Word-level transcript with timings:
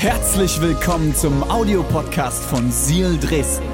Herzlich 0.00 0.60
willkommen 0.60 1.12
zum 1.12 1.42
Audiopodcast 1.50 2.44
von 2.44 2.70
Seal 2.70 3.18
Dresden. 3.18 3.66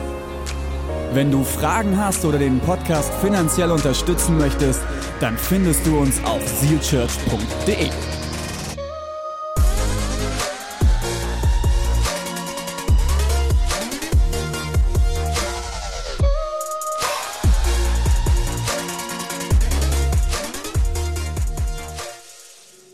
Wenn 1.12 1.30
du 1.30 1.44
Fragen 1.44 1.98
hast 1.98 2.24
oder 2.24 2.38
den 2.38 2.60
Podcast 2.60 3.12
finanziell 3.20 3.70
unterstützen 3.70 4.38
möchtest, 4.38 4.80
dann 5.20 5.36
findest 5.36 5.86
du 5.86 5.98
uns 5.98 6.24
auf 6.24 6.40
sealchurch.de. 6.48 7.90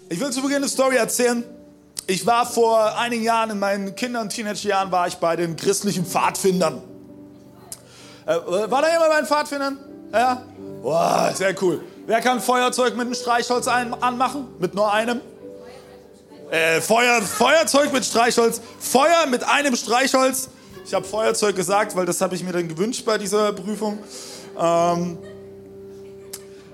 Ich 0.08 0.20
will 0.20 0.30
zu 0.30 0.42
Beginn 0.42 0.56
eine 0.56 0.68
Story 0.68 0.96
erzählen. 0.96 1.44
Ich 2.10 2.26
war 2.26 2.44
vor 2.44 2.98
einigen 2.98 3.22
Jahren, 3.22 3.50
in 3.50 3.60
meinen 3.60 3.94
Kinder- 3.94 4.20
und 4.20 4.30
Teenagerjahren, 4.30 4.90
war 4.90 5.06
ich 5.06 5.14
bei 5.18 5.36
den 5.36 5.54
christlichen 5.54 6.04
Pfadfindern. 6.04 6.82
Äh, 8.26 8.34
war 8.34 8.82
da 8.82 8.90
jemand 8.90 9.10
bei 9.10 9.16
den 9.18 9.26
Pfadfindern? 9.26 9.78
Ja? 10.12 10.42
Boah, 10.82 11.30
sehr 11.32 11.54
cool. 11.62 11.80
Wer 12.06 12.20
kann 12.20 12.40
Feuerzeug 12.40 12.96
mit 12.96 13.02
einem 13.02 13.14
Streichholz 13.14 13.68
ein 13.68 13.94
anmachen? 14.02 14.48
Mit 14.58 14.74
nur 14.74 14.92
einem? 14.92 15.20
Äh, 16.50 16.80
Feuer, 16.80 17.22
Feuerzeug 17.22 17.92
mit 17.92 18.04
Streichholz. 18.04 18.60
Feuer 18.80 19.26
mit 19.30 19.44
einem 19.44 19.76
Streichholz. 19.76 20.48
Ich 20.84 20.92
habe 20.92 21.06
Feuerzeug 21.06 21.54
gesagt, 21.54 21.94
weil 21.94 22.06
das 22.06 22.20
habe 22.20 22.34
ich 22.34 22.42
mir 22.42 22.50
dann 22.50 22.66
gewünscht 22.66 23.04
bei 23.04 23.18
dieser 23.18 23.52
Prüfung. 23.52 24.00
Ähm, 24.58 25.16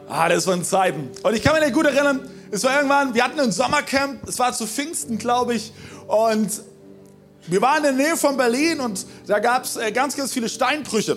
ah, 0.09 0.31
das 0.31 0.47
waren 0.47 0.65
Zeiten. 0.65 1.11
Und 1.23 1.35
ich 1.35 1.43
kann 1.43 1.53
mich 1.53 1.63
nicht 1.63 1.75
gut 1.75 1.85
erinnern, 1.85 2.27
es 2.51 2.65
war 2.65 2.77
irgendwann, 2.77 3.15
wir 3.15 3.25
hatten 3.25 3.41
ein 3.41 3.53
Sommercamp, 3.53 4.29
es 4.29 4.39
war 4.39 4.53
zu 4.53 4.67
Pfingsten, 4.67 5.19
glaube 5.19 5.55
ich, 5.55 5.73
und 6.07 6.51
wir 7.49 7.63
waren 7.63 7.85
in 7.85 7.97
der 7.97 8.07
Nähe 8.07 8.17
von 8.17 8.37
Berlin 8.37 8.81
und 8.81 9.07
da 9.27 9.39
gab 9.39 9.65
es 9.65 9.77
äh, 9.77 9.93
ganz, 9.93 10.17
ganz 10.17 10.33
viele 10.33 10.49
Steinbrüche. 10.49 11.17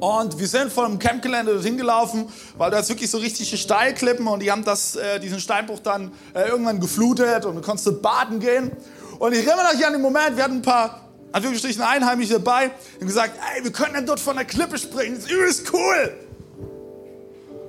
Und 0.00 0.38
wir 0.38 0.48
sind 0.48 0.72
vom 0.72 0.98
Campgelände 0.98 1.52
dorthin 1.52 1.76
gelaufen, 1.76 2.28
weil 2.56 2.70
da 2.70 2.78
ist 2.78 2.88
wirklich 2.88 3.10
so 3.10 3.18
richtige 3.18 3.56
Steilklippen 3.56 4.26
und 4.26 4.40
die 4.40 4.50
haben 4.50 4.64
das, 4.64 4.96
äh, 4.96 5.20
diesen 5.20 5.40
Steinbruch 5.40 5.78
dann 5.78 6.12
äh, 6.34 6.48
irgendwann 6.48 6.80
geflutet 6.80 7.44
und 7.44 7.56
du 7.56 7.60
konntest 7.60 8.02
baden 8.02 8.40
gehen. 8.40 8.72
Und 9.18 9.32
ich 9.34 9.46
erinnere 9.46 9.74
mich 9.74 9.86
an 9.86 9.92
den 9.92 10.02
Moment, 10.02 10.36
wir 10.36 10.44
hatten 10.44 10.56
ein 10.56 10.62
paar 10.62 11.08
Anführungsstrichen 11.32 11.82
Einheimische 11.82 12.34
dabei 12.34 12.70
und 13.00 13.06
gesagt, 13.06 13.38
ey, 13.56 13.64
wir 13.64 13.72
können 13.72 13.94
dann 13.94 14.06
dort 14.06 14.20
von 14.20 14.36
der 14.36 14.44
Klippe 14.44 14.78
springen, 14.78 15.16
das 15.16 15.24
ist 15.24 15.30
übelst 15.30 15.72
cool. 15.72 16.12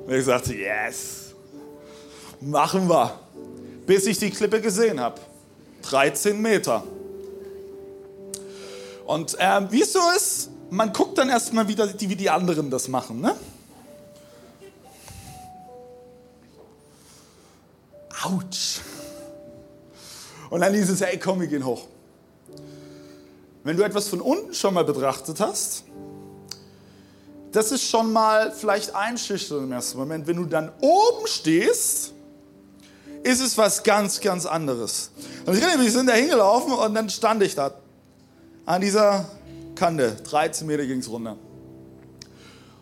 Und 0.07 0.13
ich 0.13 0.25
sagte, 0.25 0.53
yes, 0.53 1.24
machen 2.45 2.87
wir. 2.87 3.19
Bis 3.85 4.05
ich 4.05 4.17
die 4.17 4.29
Klippe 4.29 4.61
gesehen 4.61 4.99
habe. 4.99 5.19
13 5.83 6.41
Meter. 6.41 6.83
Und 9.05 9.35
äh, 9.39 9.71
wie 9.71 9.81
es 9.81 9.93
so 9.93 9.99
ist, 10.15 10.49
man 10.69 10.91
guckt 10.91 11.17
dann 11.17 11.29
erstmal 11.29 11.67
wieder, 11.67 11.87
wie 11.99 12.15
die 12.15 12.29
anderen 12.29 12.71
das 12.71 12.87
machen. 12.87 13.21
Ne? 13.21 13.35
Autsch. 18.23 18.79
Und 20.49 20.61
dann 20.61 20.73
hieß 20.73 20.89
es, 20.89 21.01
hey, 21.01 21.19
komm, 21.19 21.41
wir 21.41 21.47
gehen 21.47 21.65
hoch. 21.65 21.87
Wenn 23.63 23.77
du 23.77 23.83
etwas 23.83 24.07
von 24.07 24.21
unten 24.21 24.53
schon 24.53 24.73
mal 24.73 24.83
betrachtet 24.83 25.39
hast, 25.39 25.83
das 27.51 27.71
ist 27.71 27.83
schon 27.83 28.11
mal 28.11 28.51
vielleicht 28.51 28.93
einschüchternd 28.95 29.63
im 29.63 29.71
ersten 29.71 29.97
Moment. 29.97 30.27
Wenn 30.27 30.37
du 30.37 30.45
dann 30.45 30.71
oben 30.81 31.25
stehst, 31.25 32.14
ist 33.25 33.41
es 33.41 33.57
was 33.57 33.81
ganz, 33.81 34.21
ganz 34.21 34.45
anderes. 34.45 35.09
Und 35.45 35.55
ich 35.55 35.61
erinnere 35.61 35.79
mich, 35.79 35.87
wir 35.87 35.99
sind 35.99 36.07
da 36.07 36.13
hingelaufen 36.13 36.73
und 36.73 36.93
dann 36.93 37.09
stand 37.09 37.41
ich 37.41 37.55
da 37.55 37.73
an 38.67 38.81
dieser 38.81 39.25
Kante. 39.73 40.15
13 40.29 40.67
Meter 40.67 40.85
ging 40.85 40.99
es 40.99 41.09
runter. 41.09 41.35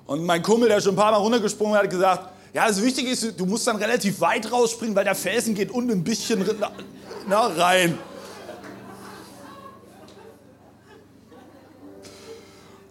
Und 0.05 0.25
mein 0.25 0.43
Kumpel, 0.43 0.67
der 0.67 0.81
schon 0.81 0.93
ein 0.93 0.97
paar 0.97 1.13
Mal 1.13 1.17
runtergesprungen 1.17 1.75
hat, 1.75 1.85
hat 1.85 1.89
gesagt, 1.89 2.29
ja, 2.53 2.67
das 2.67 2.81
Wichtige 2.81 3.09
ist, 3.09 3.39
du 3.39 3.45
musst 3.45 3.65
dann 3.67 3.77
relativ 3.77 4.19
weit 4.19 4.51
rausspringen, 4.51 4.93
weil 4.95 5.05
der 5.05 5.15
Felsen 5.15 5.55
geht 5.55 5.71
unten 5.71 5.91
ein 5.91 6.03
bisschen 6.03 6.45
na, 7.27 7.47
rein. 7.47 7.97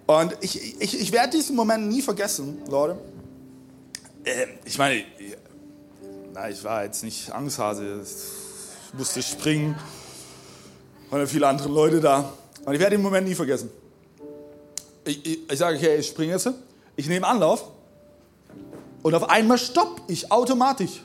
Und 0.07 0.37
ich, 0.41 0.81
ich, 0.81 1.01
ich 1.01 1.13
werde 1.13 1.37
diesen 1.37 1.55
Moment 1.55 1.87
nie 1.89 2.01
vergessen, 2.01 2.63
Leute. 2.69 2.99
Äh, 4.25 4.47
ich 4.65 4.79
meine, 4.79 5.05
na, 6.33 6.49
ich 6.49 6.65
war 6.65 6.85
jetzt 6.85 7.03
nicht 7.05 7.31
Angsthase, 7.33 8.01
ich 8.03 8.99
musste 8.99 9.23
springen, 9.23 9.77
waren 11.11 11.27
viele 11.27 11.47
andere 11.47 11.69
Leute 11.69 12.01
da. 12.01 12.33
Und 12.65 12.73
ich 12.73 12.81
werde 12.81 12.97
den 12.97 13.03
Moment 13.03 13.29
nie 13.29 13.35
vergessen. 13.35 13.71
Ich, 15.05 15.27
ich, 15.27 15.51
ich 15.51 15.59
sage, 15.59 15.77
okay, 15.77 15.97
ich 15.97 16.07
springe 16.07 16.33
jetzt, 16.33 16.49
ich 16.97 17.07
nehme 17.07 17.27
Anlauf 17.27 17.65
und 19.03 19.15
auf 19.15 19.29
einmal 19.29 19.59
stopp 19.59 20.01
ich 20.07 20.31
automatisch. 20.31 21.03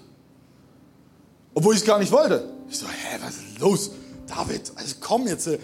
Obwohl 1.54 1.74
ich 1.74 1.82
es 1.82 1.86
gar 1.86 1.98
nicht 1.98 2.12
wollte. 2.12 2.48
Ich 2.70 2.78
so, 2.78 2.86
hä, 2.86 3.18
was 3.22 3.36
ist 3.38 3.60
los? 3.60 3.92
David, 4.28 4.72
also 4.76 4.96
komm 5.02 5.28
jetzt, 5.28 5.48
du 5.48 5.58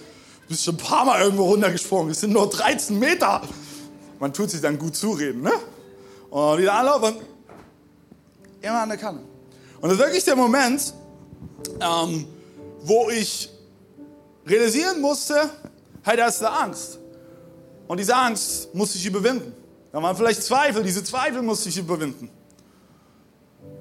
bist 0.47 0.63
schon 0.63 0.75
ein 0.75 0.77
paar 0.77 1.05
Mal 1.05 1.21
irgendwo 1.21 1.45
runtergesprungen, 1.45 2.11
es 2.11 2.21
sind 2.21 2.33
nur 2.33 2.49
13 2.49 2.97
Meter. 2.97 3.41
Man 4.19 4.33
tut 4.33 4.49
sich 4.49 4.61
dann 4.61 4.79
gut 4.79 4.95
zureden, 4.95 5.41
ne? 5.41 5.51
Und 6.31 6.57
wieder 6.57 6.73
Anlauf 6.73 7.03
und 7.03 7.17
immer 8.61 8.81
an 8.81 8.89
der 8.89 8.97
Kanne. 8.97 9.32
Und 9.83 9.89
das 9.89 9.97
ist 9.97 10.05
wirklich 10.05 10.23
der 10.23 10.37
Moment, 10.37 10.93
ähm, 11.81 12.25
wo 12.83 13.09
ich 13.09 13.49
realisieren 14.47 15.01
musste, 15.01 15.49
hey, 16.03 16.15
da 16.15 16.27
ist 16.27 16.41
eine 16.41 16.55
Angst. 16.57 16.99
Und 17.85 17.99
diese 17.99 18.15
Angst 18.15 18.73
musste 18.73 18.97
ich 18.97 19.05
überwinden. 19.05 19.51
Da 19.91 20.01
waren 20.01 20.15
vielleicht 20.15 20.41
Zweifel, 20.41 20.83
diese 20.83 21.03
Zweifel 21.03 21.41
musste 21.41 21.67
ich 21.67 21.77
überwinden. 21.77 22.29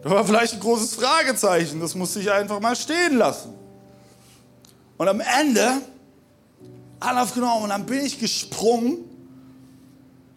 Da 0.03 0.11
war 0.11 0.25
vielleicht 0.25 0.55
ein 0.55 0.59
großes 0.59 0.97
Fragezeichen, 0.97 1.79
das 1.79 1.95
musste 1.95 2.19
ich 2.19 2.29
einfach 2.33 2.59
mal 2.59 2.75
stehen 2.75 3.19
lassen. 3.19 3.55
Und 4.97 5.07
am 5.07 5.21
Ende, 5.21 5.83
Anlauf 6.99 7.33
genommen 7.33 7.63
und 7.63 7.69
dann 7.69 7.87
bin 7.87 8.05
ich 8.05 8.19
gesprungen 8.19 9.05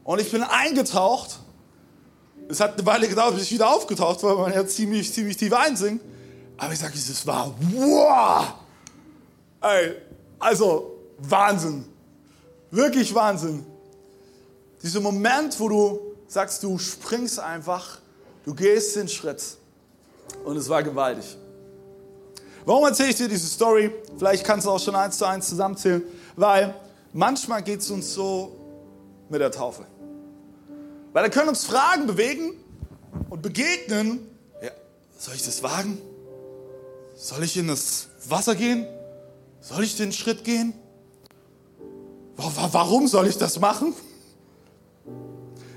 und 0.04 0.22
ich 0.22 0.30
bin 0.30 0.44
eingetaucht 0.44 1.40
es 2.50 2.60
hat 2.60 2.74
eine 2.74 2.86
Weile 2.86 3.08
gedauert, 3.08 3.36
bis 3.36 3.46
ich 3.46 3.52
wieder 3.52 3.70
aufgetaucht 3.70 4.22
war, 4.24 4.38
weil 4.38 4.50
man 4.50 4.54
ja 4.54 4.66
ziemlich, 4.68 5.12
ziemlich 5.14 5.38
tief 5.38 5.54
einsinkt. 5.54 6.04
Aber 6.58 6.74
ich 6.74 6.80
sage, 6.80 6.94
es 6.96 7.28
war 7.28 7.54
wow! 7.74 8.54
Ey, 9.62 9.96
also 10.40 10.96
Wahnsinn. 11.18 11.86
Wirklich 12.72 13.14
Wahnsinn. 13.14 13.66
Dieser 14.82 15.00
Moment, 15.00 15.60
wo 15.60 15.70
du 15.70 16.00
sagst, 16.28 16.62
du 16.64 16.78
springst 16.78 17.40
einfach, 17.40 18.00
du 18.46 18.54
gehst 18.54 18.96
den 18.96 19.08
Schritt. 19.08 19.42
Und 20.44 20.58
es 20.58 20.70
war 20.70 20.84
gewaltig. 20.84 21.38
Warum 22.66 22.86
erzähle 22.86 23.10
ich 23.10 23.16
dir 23.16 23.28
diese 23.28 23.48
Story? 23.48 23.92
Vielleicht 24.18 24.44
kannst 24.44 24.66
du 24.66 24.72
auch 24.72 24.80
schon 24.80 24.96
eins 24.96 25.18
zu 25.18 25.26
eins 25.26 25.48
zusammenzählen. 25.48 26.04
Weil 26.36 26.76
manchmal 27.14 27.62
geht 27.64 27.82
es 27.82 27.90
uns 27.90 28.14
so 28.14 28.56
mit 29.30 29.40
der 29.40 29.52
Taufe. 29.52 29.86
Weil 31.16 31.24
da 31.24 31.30
können 31.30 31.48
uns 31.48 31.64
Fragen 31.64 32.08
bewegen 32.08 32.52
und 33.30 33.42
begegnen. 33.42 34.28
Ja, 34.62 34.72
soll 35.18 35.36
ich 35.36 35.46
das 35.46 35.64
wagen? 35.64 36.02
Soll 37.16 37.42
ich 37.44 37.56
in 37.56 37.70
das 37.70 38.10
Wasser 38.28 38.54
gehen? 38.54 38.86
Soll 39.62 39.86
ich 39.86 39.96
den 39.96 40.12
Schritt 40.12 40.44
gehen? 40.44 40.74
Warum 42.36 43.08
soll 43.08 43.28
ich 43.28 43.38
das 43.38 43.62
machen? 43.62 43.94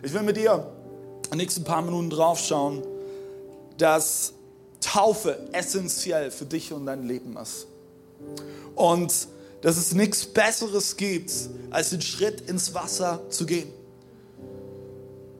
Ich 0.02 0.12
will 0.12 0.22
mit 0.22 0.36
dir 0.36 0.72
in 1.26 1.30
den 1.30 1.38
nächsten 1.38 1.62
paar 1.62 1.82
Minuten 1.82 2.10
drauf 2.10 2.40
schauen, 2.40 2.82
dass 3.76 4.32
Taufe 4.80 5.38
essentiell 5.52 6.32
für 6.32 6.46
dich 6.46 6.72
und 6.72 6.84
dein 6.84 7.04
Leben 7.04 7.36
ist. 7.36 7.68
Und 8.74 9.28
dass 9.60 9.76
es 9.76 9.94
nichts 9.94 10.26
Besseres 10.26 10.96
gibt, 10.96 11.30
als 11.70 11.90
den 11.90 12.02
Schritt 12.02 12.40
ins 12.40 12.74
Wasser 12.74 13.20
zu 13.30 13.46
gehen. 13.46 13.77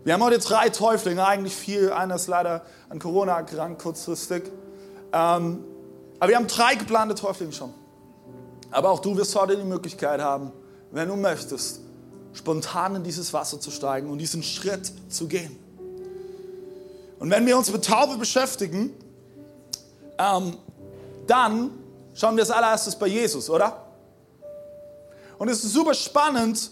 Wir 0.04 0.14
haben 0.14 0.22
heute 0.22 0.38
drei 0.38 0.68
Täuflinge, 0.68 1.26
eigentlich 1.26 1.54
vier. 1.54 1.96
Einer 1.96 2.14
ist 2.14 2.28
leider 2.28 2.64
an 2.88 2.98
Corona 2.98 3.36
erkrankt, 3.36 3.82
kurzfristig. 3.82 4.44
Ähm, 5.12 5.64
aber 6.20 6.28
wir 6.28 6.36
haben 6.36 6.46
drei 6.46 6.76
geplante 6.76 7.14
Täuflinge 7.14 7.52
schon. 7.52 7.74
Aber 8.70 8.90
auch 8.90 9.00
du 9.00 9.16
wirst 9.16 9.34
heute 9.34 9.56
die 9.56 9.64
Möglichkeit 9.64 10.20
haben, 10.20 10.52
wenn 10.92 11.08
du 11.08 11.16
möchtest, 11.16 11.80
spontan 12.32 12.96
in 12.96 13.02
dieses 13.02 13.32
Wasser 13.32 13.60
zu 13.60 13.70
steigen 13.70 14.10
und 14.10 14.18
diesen 14.18 14.42
Schritt 14.42 14.92
zu 15.08 15.26
gehen. 15.26 15.58
Und 17.18 17.30
wenn 17.30 17.44
wir 17.46 17.58
uns 17.58 17.72
mit 17.72 17.84
Taufe 17.84 18.16
beschäftigen, 18.16 18.94
ähm, 20.16 20.56
dann 21.26 21.70
schauen 22.14 22.36
wir 22.36 22.42
als 22.42 22.50
allererstes 22.50 22.94
bei 22.96 23.08
Jesus, 23.08 23.50
oder? 23.50 23.84
Und 25.38 25.48
es 25.48 25.64
ist 25.64 25.72
super 25.72 25.94
spannend, 25.94 26.70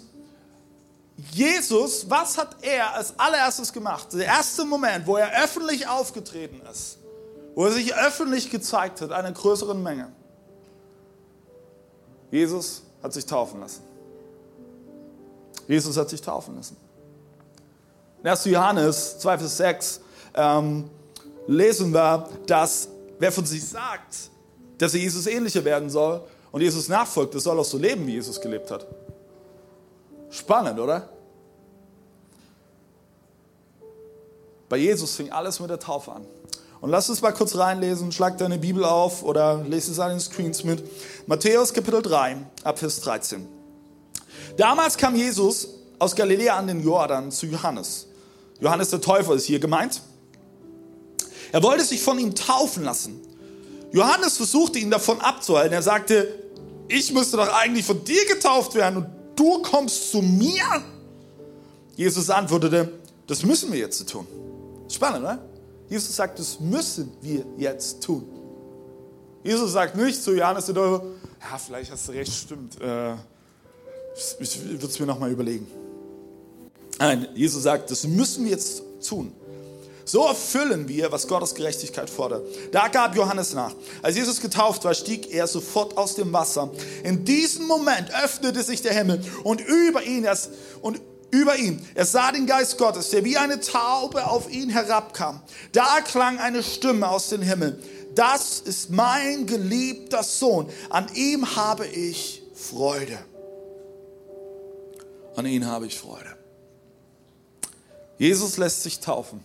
Jesus, 1.33 2.09
was 2.11 2.37
hat 2.37 2.57
er 2.63 2.95
als 2.95 3.19
allererstes 3.19 3.73
gemacht? 3.73 4.13
Der 4.13 4.27
erste 4.27 4.65
Moment, 4.65 5.07
wo 5.07 5.17
er 5.17 5.43
öffentlich 5.43 5.89
aufgetreten 5.89 6.61
ist, 6.71 6.99
wo 7.55 7.65
er 7.65 7.73
sich 7.73 7.95
öffentlich 7.95 8.51
gezeigt 8.51 9.01
hat, 9.01 9.13
einer 9.13 9.33
größeren 9.33 9.83
Menge. 9.83 10.13
Jesus 12.31 12.83
hat 13.03 13.15
sich 13.15 13.25
taufen 13.25 13.61
lassen. 13.61 13.83
Jesus 15.67 15.97
hat 15.97 16.11
sich 16.11 16.21
taufen 16.21 16.57
lassen. 16.57 16.77
In 18.23 18.29
1. 18.29 18.45
Johannes 18.45 19.19
2, 19.19 19.39
Vers 19.39 19.57
6 19.57 20.01
ähm, 20.35 20.91
lesen 21.47 21.93
wir, 21.93 22.29
dass 22.47 22.89
wer 23.19 23.33
von 23.33 23.47
sich 23.47 23.67
sagt, 23.67 24.31
dass 24.79 24.93
er 24.95 25.01
Jesus 25.01 25.27
ähnlicher 25.27 25.65
werden 25.65 25.89
soll 25.89 26.21
und 26.53 26.61
Jesus 26.61 26.89
nachfolgt, 26.89 27.33
der 27.35 27.41
soll 27.41 27.59
auch 27.59 27.65
so 27.65 27.79
leben, 27.79 28.07
wie 28.07 28.12
Jesus 28.12 28.41
gelebt 28.41 28.71
hat. 28.71 28.87
Spannend, 30.31 30.78
oder? 30.81 31.08
Bei 34.69 34.76
Jesus 34.76 35.14
fing 35.14 35.31
alles 35.31 35.61
mit 35.61 35.70
der 35.70 35.78
Taufe 35.78 36.12
an. 36.12 36.26
Und 36.81 36.90
lass 36.90 37.08
uns 37.08 37.23
mal 37.23 37.32
kurz 37.32 37.56
reinlesen, 37.56 38.12
schlag 38.12 38.37
deine 38.38 38.58
Bibel 38.58 38.84
auf 38.84 39.23
oder 39.23 39.62
lese 39.64 39.93
es 39.93 39.99
an 39.99 40.11
den 40.11 40.20
Screens 40.20 40.64
mit. 40.64 40.84
Matthäus 41.26 41.73
Kapitel 41.73 42.02
3, 42.02 42.37
ab 42.64 42.78
Vers 42.78 43.00
13. 43.00 43.46
Damals 44.56 44.96
kam 44.96 45.17
Jesus 45.17 45.69
aus 45.99 46.14
Galiläa 46.14 46.56
an 46.56 46.67
den 46.67 46.82
Jordan 46.82 47.31
zu 47.31 47.46
Johannes. 47.46 48.06
Johannes 48.61 48.90
der 48.90 49.00
Täufer 49.00 49.34
ist 49.34 49.44
hier 49.44 49.58
gemeint. 49.58 50.02
Er 51.52 51.62
wollte 51.62 51.84
sich 51.84 52.02
von 52.02 52.19
ihm 52.19 52.34
taufen 52.34 52.84
lassen. 52.84 53.20
Johannes 53.93 54.37
versuchte 54.37 54.78
ihn 54.78 54.90
davon 54.90 55.20
abzuhalten. 55.20 55.73
Er 55.73 55.82
sagte, 55.82 56.28
ich 56.88 57.12
müsste 57.12 57.38
doch 57.38 57.52
eigentlich 57.52 57.87
von 57.87 58.05
dir 58.05 58.26
getauft 58.26 58.75
werden 58.75 58.99
und 58.99 59.06
du 59.37 59.62
kommst 59.62 60.11
zu 60.11 60.21
mir? 60.23 60.65
Jesus 61.94 62.29
antwortete, 62.31 62.93
das 63.27 63.44
müssen 63.44 63.73
wir 63.73 63.79
jetzt 63.79 64.09
tun. 64.09 64.27
Spannend, 64.88 65.23
ne? 65.23 65.38
Jesus 65.88 66.17
sagt, 66.17 66.38
das 66.38 66.59
müssen 66.59 67.12
wir 67.21 67.44
jetzt 67.56 68.03
tun. 68.03 68.25
Jesus 69.44 69.73
sagt 69.73 69.97
nicht 69.97 70.21
zu 70.21 70.35
Johannes 70.35 70.67
der 70.67 71.03
ja, 71.50 71.59
vielleicht 71.59 71.91
hast 71.93 72.09
du 72.09 72.12
recht, 72.12 72.33
stimmt. 72.33 72.81
Äh, 72.81 73.15
ich 74.41 74.65
würde 74.65 74.87
es 74.87 74.99
mir 74.99 75.06
nochmal 75.06 75.31
überlegen. 75.31 75.67
Nein, 76.99 77.29
Jesus 77.35 77.62
sagt, 77.62 77.91
das 77.91 78.06
müssen 78.06 78.44
wir 78.44 78.53
jetzt 78.53 78.83
tun. 79.06 79.33
So 80.06 80.25
erfüllen 80.25 80.87
wir, 80.87 81.11
was 81.11 81.26
Gottes 81.26 81.56
Gerechtigkeit 81.56 82.08
fordert. 82.08 82.47
Da 82.70 82.87
gab 82.87 83.17
Johannes 83.17 83.55
nach. 83.55 83.75
Als 84.03 84.14
Jesus 84.14 84.41
getauft 84.41 84.85
war, 84.85 84.94
stieg 84.94 85.35
er 85.35 85.49
sofort 85.49 85.97
aus 85.97 86.14
dem 86.14 86.32
Wasser. 86.32 86.70
In 87.03 87.25
diesem 87.25 87.67
Moment 87.67 88.14
öffnete 88.14 88.62
sich 88.62 88.82
der 88.82 88.94
Himmel 88.94 89.20
und 89.43 89.61
über 89.61 90.05
ihn, 90.05 90.23
erst, 90.23 90.50
und 90.81 91.00
über 91.32 91.56
ihn. 91.56 91.85
Er 91.97 92.06
sah 92.06 92.31
den 92.31 92.47
Geist 92.47 92.79
Gottes, 92.79 93.11
der 93.11 93.25
wie 93.25 93.37
eine 93.37 93.58
Taube 93.58 94.29
auf 94.29 94.49
ihn 94.49 94.70
herabkam. 94.70 95.41
Da 95.73 96.00
klang 96.03 96.38
eine 96.38 96.62
Stimme 96.62 97.09
aus 97.09 97.31
dem 97.31 97.43
Himmel. 97.43 97.82
Das 98.14 98.61
ist 98.61 98.91
mein 98.91 99.44
geliebter 99.47 100.23
Sohn. 100.23 100.70
An 100.88 101.09
ihm 101.14 101.56
habe 101.56 101.85
ich 101.85 102.44
Freude. 102.55 103.19
An 105.35 105.47
ihn 105.47 105.67
habe 105.67 105.88
ich 105.88 105.99
Freude. 105.99 106.37
Jesus 108.19 108.56
lässt 108.56 108.85
sich 108.85 109.00
taufen. 109.00 109.43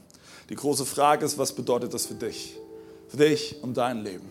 Die 0.51 0.57
große 0.57 0.85
Frage 0.85 1.25
ist, 1.25 1.37
was 1.37 1.53
bedeutet 1.53 1.93
das 1.93 2.05
für 2.05 2.13
dich? 2.13 2.57
Für 3.07 3.15
dich 3.15 3.55
und 3.61 3.77
dein 3.77 4.03
Leben. 4.03 4.27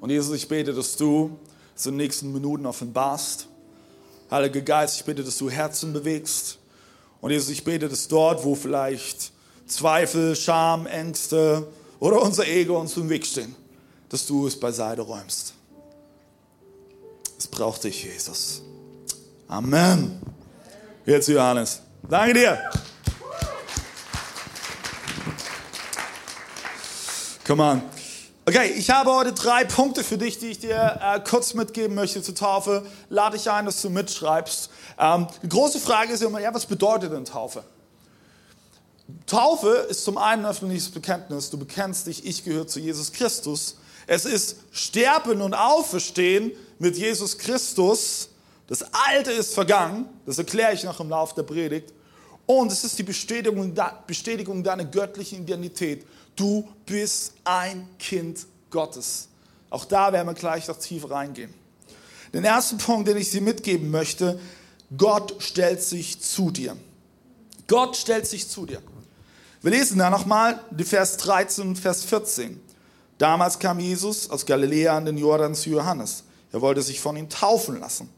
Und 0.00 0.10
Jesus, 0.10 0.36
ich 0.36 0.46
bete, 0.46 0.74
dass 0.74 0.96
du 0.96 1.38
es 1.74 1.86
in 1.86 1.92
den 1.92 1.96
nächsten 1.96 2.30
Minuten 2.30 2.66
offenbarst. 2.66 3.48
Heiliger 4.30 4.60
Geist, 4.60 4.96
ich 4.96 5.04
bete, 5.04 5.24
dass 5.24 5.38
du 5.38 5.48
Herzen 5.48 5.94
bewegst. 5.94 6.58
Und 7.22 7.30
Jesus, 7.30 7.48
ich 7.48 7.64
bete, 7.64 7.88
dass 7.88 8.06
dort, 8.06 8.44
wo 8.44 8.54
vielleicht 8.54 9.32
Zweifel, 9.66 10.36
Scham, 10.36 10.86
Ängste 10.86 11.66
oder 11.98 12.20
unser 12.20 12.46
Ego 12.46 12.78
uns 12.78 12.98
im 12.98 13.08
Weg 13.08 13.24
stehen, 13.24 13.56
dass 14.10 14.26
du 14.26 14.46
es 14.46 14.60
beiseite 14.60 15.00
räumst. 15.00 15.54
Es 17.38 17.46
braucht 17.46 17.84
dich, 17.84 18.04
Jesus. 18.04 18.60
Amen. 19.48 20.20
Jetzt 21.06 21.28
Johannes. 21.28 21.80
Danke 22.06 22.34
dir. 22.34 22.60
Come 27.46 27.62
on. 27.62 27.82
Okay, 28.46 28.72
ich 28.74 28.88
habe 28.88 29.12
heute 29.12 29.34
drei 29.34 29.64
Punkte 29.64 30.02
für 30.02 30.16
dich, 30.16 30.38
die 30.38 30.46
ich 30.46 30.60
dir 30.60 30.98
äh, 31.02 31.20
kurz 31.20 31.52
mitgeben 31.52 31.94
möchte 31.94 32.22
zur 32.22 32.34
Taufe. 32.34 32.86
Lade 33.10 33.36
dich 33.36 33.50
ein, 33.50 33.66
dass 33.66 33.82
du 33.82 33.90
mitschreibst. 33.90 34.70
Ähm, 34.98 35.26
die 35.42 35.50
große 35.50 35.78
Frage 35.78 36.14
ist 36.14 36.22
immer, 36.22 36.40
ja, 36.40 36.54
was 36.54 36.64
bedeutet 36.64 37.12
denn 37.12 37.26
Taufe? 37.26 37.62
Taufe 39.26 39.68
ist 39.90 40.04
zum 40.04 40.16
einen 40.16 40.46
ein 40.46 40.50
öffentliches 40.52 40.90
Bekenntnis. 40.90 41.50
Du 41.50 41.58
bekennst 41.58 42.06
dich, 42.06 42.24
ich 42.24 42.44
gehöre 42.44 42.66
zu 42.66 42.80
Jesus 42.80 43.12
Christus. 43.12 43.76
Es 44.06 44.24
ist 44.24 44.56
Sterben 44.72 45.42
und 45.42 45.52
Auferstehen 45.52 46.52
mit 46.78 46.96
Jesus 46.96 47.36
Christus. 47.36 48.30
Das 48.68 48.86
Alte 49.10 49.32
ist 49.32 49.52
vergangen. 49.52 50.06
Das 50.24 50.38
erkläre 50.38 50.72
ich 50.72 50.82
noch 50.84 50.98
im 50.98 51.10
Laufe 51.10 51.34
der 51.34 51.42
Predigt. 51.42 51.92
Und 52.46 52.70
es 52.70 52.84
ist 52.84 52.98
die 52.98 53.02
Bestätigung, 53.02 53.74
Bestätigung 54.06 54.62
deiner 54.62 54.84
göttlichen 54.84 55.42
Identität. 55.42 56.06
Du 56.36 56.68
bist 56.84 57.34
ein 57.44 57.88
Kind 57.98 58.46
Gottes. 58.70 59.28
Auch 59.70 59.84
da 59.84 60.12
werden 60.12 60.28
wir 60.28 60.34
gleich 60.34 60.68
noch 60.68 60.78
tiefer 60.78 61.10
reingehen. 61.10 61.52
Den 62.32 62.44
ersten 62.44 62.78
Punkt, 62.78 63.08
den 63.08 63.16
ich 63.16 63.30
dir 63.30 63.40
mitgeben 63.40 63.90
möchte, 63.90 64.38
Gott 64.96 65.36
stellt 65.38 65.82
sich 65.82 66.20
zu 66.20 66.50
dir. 66.50 66.76
Gott 67.66 67.96
stellt 67.96 68.26
sich 68.26 68.48
zu 68.48 68.66
dir. 68.66 68.82
Wir 69.62 69.70
lesen 69.70 69.98
da 69.98 70.10
nochmal 70.10 70.60
die 70.70 70.84
Vers 70.84 71.16
13 71.16 71.68
und 71.68 71.78
Vers 71.78 72.04
14. 72.04 72.60
Damals 73.16 73.58
kam 73.58 73.80
Jesus 73.80 74.28
aus 74.28 74.44
Galiläa 74.44 74.96
an 74.96 75.06
den 75.06 75.16
Jordan 75.16 75.54
zu 75.54 75.70
Johannes. 75.70 76.24
Er 76.52 76.60
wollte 76.60 76.82
sich 76.82 77.00
von 77.00 77.16
ihm 77.16 77.28
taufen 77.28 77.80
lassen. 77.80 78.10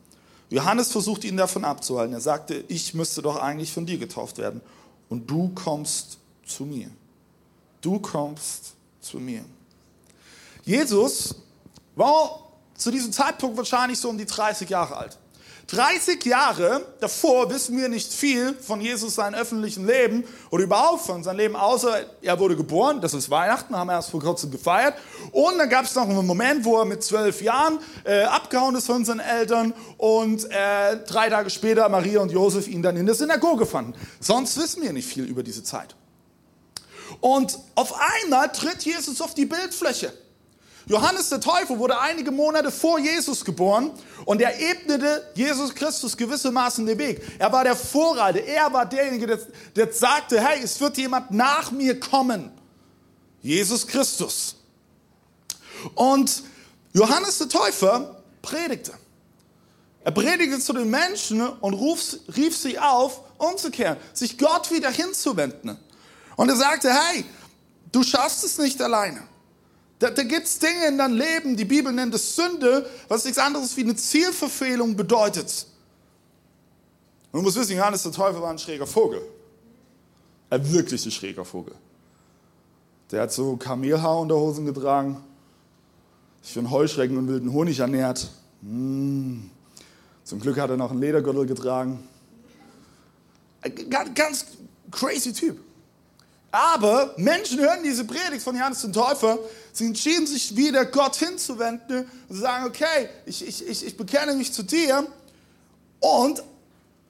Johannes 0.50 0.93
versuchte 0.93 1.26
ihn 1.26 1.37
davon 1.37 1.64
abzuhalten. 1.64 2.14
Er 2.14 2.20
sagte, 2.20 2.64
ich 2.69 2.94
müsste 2.94 3.22
doch 3.22 3.37
eigentlich 3.37 3.72
von 3.72 3.87
dir 3.87 3.98
getauft 3.98 4.38
werden. 4.38 4.60
Und 5.08 5.31
du 5.31 5.50
kommst 5.54 6.19
zu 6.44 6.64
mir 6.64 6.90
du 7.87 8.00
kommst 8.00 8.75
zu 9.00 9.19
mir. 9.19 9.44
Jesus 10.64 11.37
war 11.94 12.40
zu 12.75 12.90
diesem 12.90 13.12
Zeitpunkt 13.12 13.56
wahrscheinlich 13.56 13.98
so 13.98 14.10
um 14.10 14.19
die 14.19 14.26
30 14.26 14.69
Jahre 14.69 14.96
alt. 14.96 15.19
30 15.68 16.24
Jahre 16.24 16.86
davor 17.00 17.50
wissen 17.50 17.76
wir 17.76 17.88
nicht 17.88 18.12
viel 18.12 18.54
von 18.54 18.80
Jesus, 18.80 19.16
seinem 19.16 19.34
öffentlichen 19.34 19.84
Leben 19.84 20.24
oder 20.50 20.62
überhaupt 20.62 21.06
von 21.06 21.24
seinem 21.24 21.38
Leben, 21.38 21.56
außer 21.56 22.04
er 22.22 22.38
wurde 22.38 22.54
geboren, 22.54 23.00
das 23.00 23.14
ist 23.14 23.30
Weihnachten, 23.30 23.74
haben 23.74 23.88
wir 23.88 23.94
erst 23.94 24.10
vor 24.10 24.20
kurzem 24.20 24.52
gefeiert. 24.52 24.94
Und 25.32 25.58
dann 25.58 25.68
gab 25.68 25.84
es 25.84 25.94
noch 25.96 26.08
einen 26.08 26.24
Moment, 26.24 26.64
wo 26.64 26.78
er 26.78 26.84
mit 26.84 27.02
zwölf 27.02 27.42
Jahren 27.42 27.80
äh, 28.04 28.22
abgehauen 28.22 28.76
ist 28.76 28.87
von 28.87 29.04
seinen 29.04 29.20
Eltern 29.20 29.75
und 29.99 30.44
äh, 30.50 30.99
drei 31.04 31.30
Tage 31.30 31.50
später 31.50 31.88
Maria 31.88 32.20
und 32.20 32.30
Josef 32.30 32.68
ihn 32.68 32.82
dann 32.82 32.96
in 32.96 33.06
der 33.06 33.16
Synagoge 33.16 33.66
fanden. 33.66 33.94
Sonst 34.20 34.56
wissen 34.58 34.82
wir 34.82 34.92
nicht 34.92 35.08
viel 35.08 35.25
über 35.25 35.42
diese 35.42 35.64
Zeit. 35.64 35.96
Und 37.20 37.58
auf 37.75 37.94
einmal 38.23 38.52
tritt 38.52 38.85
Jesus 38.85 39.20
auf 39.20 39.35
die 39.35 39.46
Bildfläche. 39.46 40.12
Johannes 40.88 41.28
der 41.31 41.40
Täufer 41.40 41.78
wurde 41.78 41.99
einige 41.99 42.31
Monate 42.31 42.71
vor 42.71 43.00
Jesus 43.00 43.45
geboren 43.45 43.90
und 44.25 44.40
er 44.40 44.59
ebnete 44.61 45.28
Jesus 45.35 45.75
Christus 45.75 46.16
gewissermaßen 46.16 46.87
den 46.87 46.97
Weg. 46.97 47.21
Er 47.40 47.52
war 47.52 47.64
der 47.64 47.75
Vorreiter, 47.75 48.45
er 48.45 48.73
war 48.73 48.87
derjenige, 48.87 49.26
der, 49.26 49.38
der 49.75 49.93
sagte, 49.93 50.40
hey, 50.40 50.61
es 50.62 50.81
wird 50.81 50.97
jemand 50.97 51.33
nach 51.33 51.73
mir 51.73 51.99
kommen. 51.99 52.52
Jesus 53.43 53.85
Christus. 53.85 54.55
Und 55.97 56.45
Johannes 56.93 57.38
der 57.38 57.49
Täufer 57.49 58.23
predigte. 58.40 58.93
Er 60.05 60.12
predigte 60.12 60.61
zu 60.61 60.73
den 60.73 60.88
Menschen 60.88 61.40
und 61.40 61.75
rief, 61.75 62.16
rief 62.37 62.57
sie 62.57 62.78
auf, 62.78 63.23
umzukehren, 63.38 63.97
sich 64.12 64.38
Gott 64.38 64.71
wieder 64.71 64.90
hinzuwenden. 64.90 65.76
Und 66.37 66.49
er 66.49 66.55
sagte, 66.55 66.95
hey, 66.95 67.25
du 67.90 68.05
schaffst 68.05 68.45
es 68.45 68.57
nicht 68.59 68.81
alleine. 68.81 69.23
Da, 69.98 70.10
da 70.10 70.22
gibt 70.22 70.46
es 70.46 70.58
Dinge 70.58 70.88
in 70.88 70.98
deinem 70.98 71.16
Leben, 71.16 71.56
die 71.56 71.64
Bibel 71.64 71.92
nennt 71.92 72.14
es 72.14 72.36
Sünde, 72.36 72.88
was 73.08 73.24
nichts 73.24 73.38
anderes 73.38 73.76
wie 73.76 73.82
eine 73.82 73.96
Zielverfehlung 73.96 74.94
bedeutet. 74.94 75.66
Und 77.32 77.40
du 77.40 77.42
musst 77.44 77.56
wissen, 77.56 77.76
Johannes 77.76 78.02
der 78.02 78.12
Teufel 78.12 78.42
war 78.42 78.50
ein 78.50 78.58
schräger 78.58 78.86
Vogel. 78.86 79.22
Ein 80.50 80.70
wirklich 80.70 81.04
ein 81.04 81.10
schräger 81.10 81.44
Vogel. 81.44 81.74
Der 83.10 83.22
hat 83.22 83.32
so 83.32 83.56
Kamelhaar 83.56 84.20
unter 84.20 84.36
Hosen 84.36 84.66
getragen, 84.66 85.22
sich 86.42 86.54
von 86.54 86.70
Heuschrecken 86.70 87.16
und 87.16 87.28
wilden 87.28 87.52
Honig 87.52 87.78
ernährt. 87.78 88.30
Mmh. 88.62 89.42
Zum 90.24 90.40
Glück 90.40 90.58
hat 90.58 90.70
er 90.70 90.76
noch 90.76 90.90
einen 90.90 91.00
Ledergürtel 91.00 91.46
getragen. 91.46 92.06
Ein 93.62 94.14
ganz 94.14 94.46
crazy 94.90 95.32
Typ. 95.32 95.58
Aber 96.50 97.12
Menschen 97.16 97.58
hören 97.58 97.82
diese 97.82 98.04
Predigt 98.04 98.42
von 98.42 98.56
Johannes 98.56 98.80
den 98.82 98.92
Täufer, 98.92 99.38
sie 99.72 99.86
entschieden 99.86 100.26
sich 100.26 100.56
wieder 100.56 100.84
Gott 100.86 101.16
hinzuwenden 101.16 102.08
und 102.28 102.36
sagen, 102.36 102.66
okay, 102.66 103.08
ich, 103.26 103.46
ich, 103.46 103.66
ich, 103.66 103.86
ich 103.86 103.96
bekenne 103.96 104.34
mich 104.34 104.52
zu 104.52 104.62
dir. 104.62 105.06
Und 106.00 106.42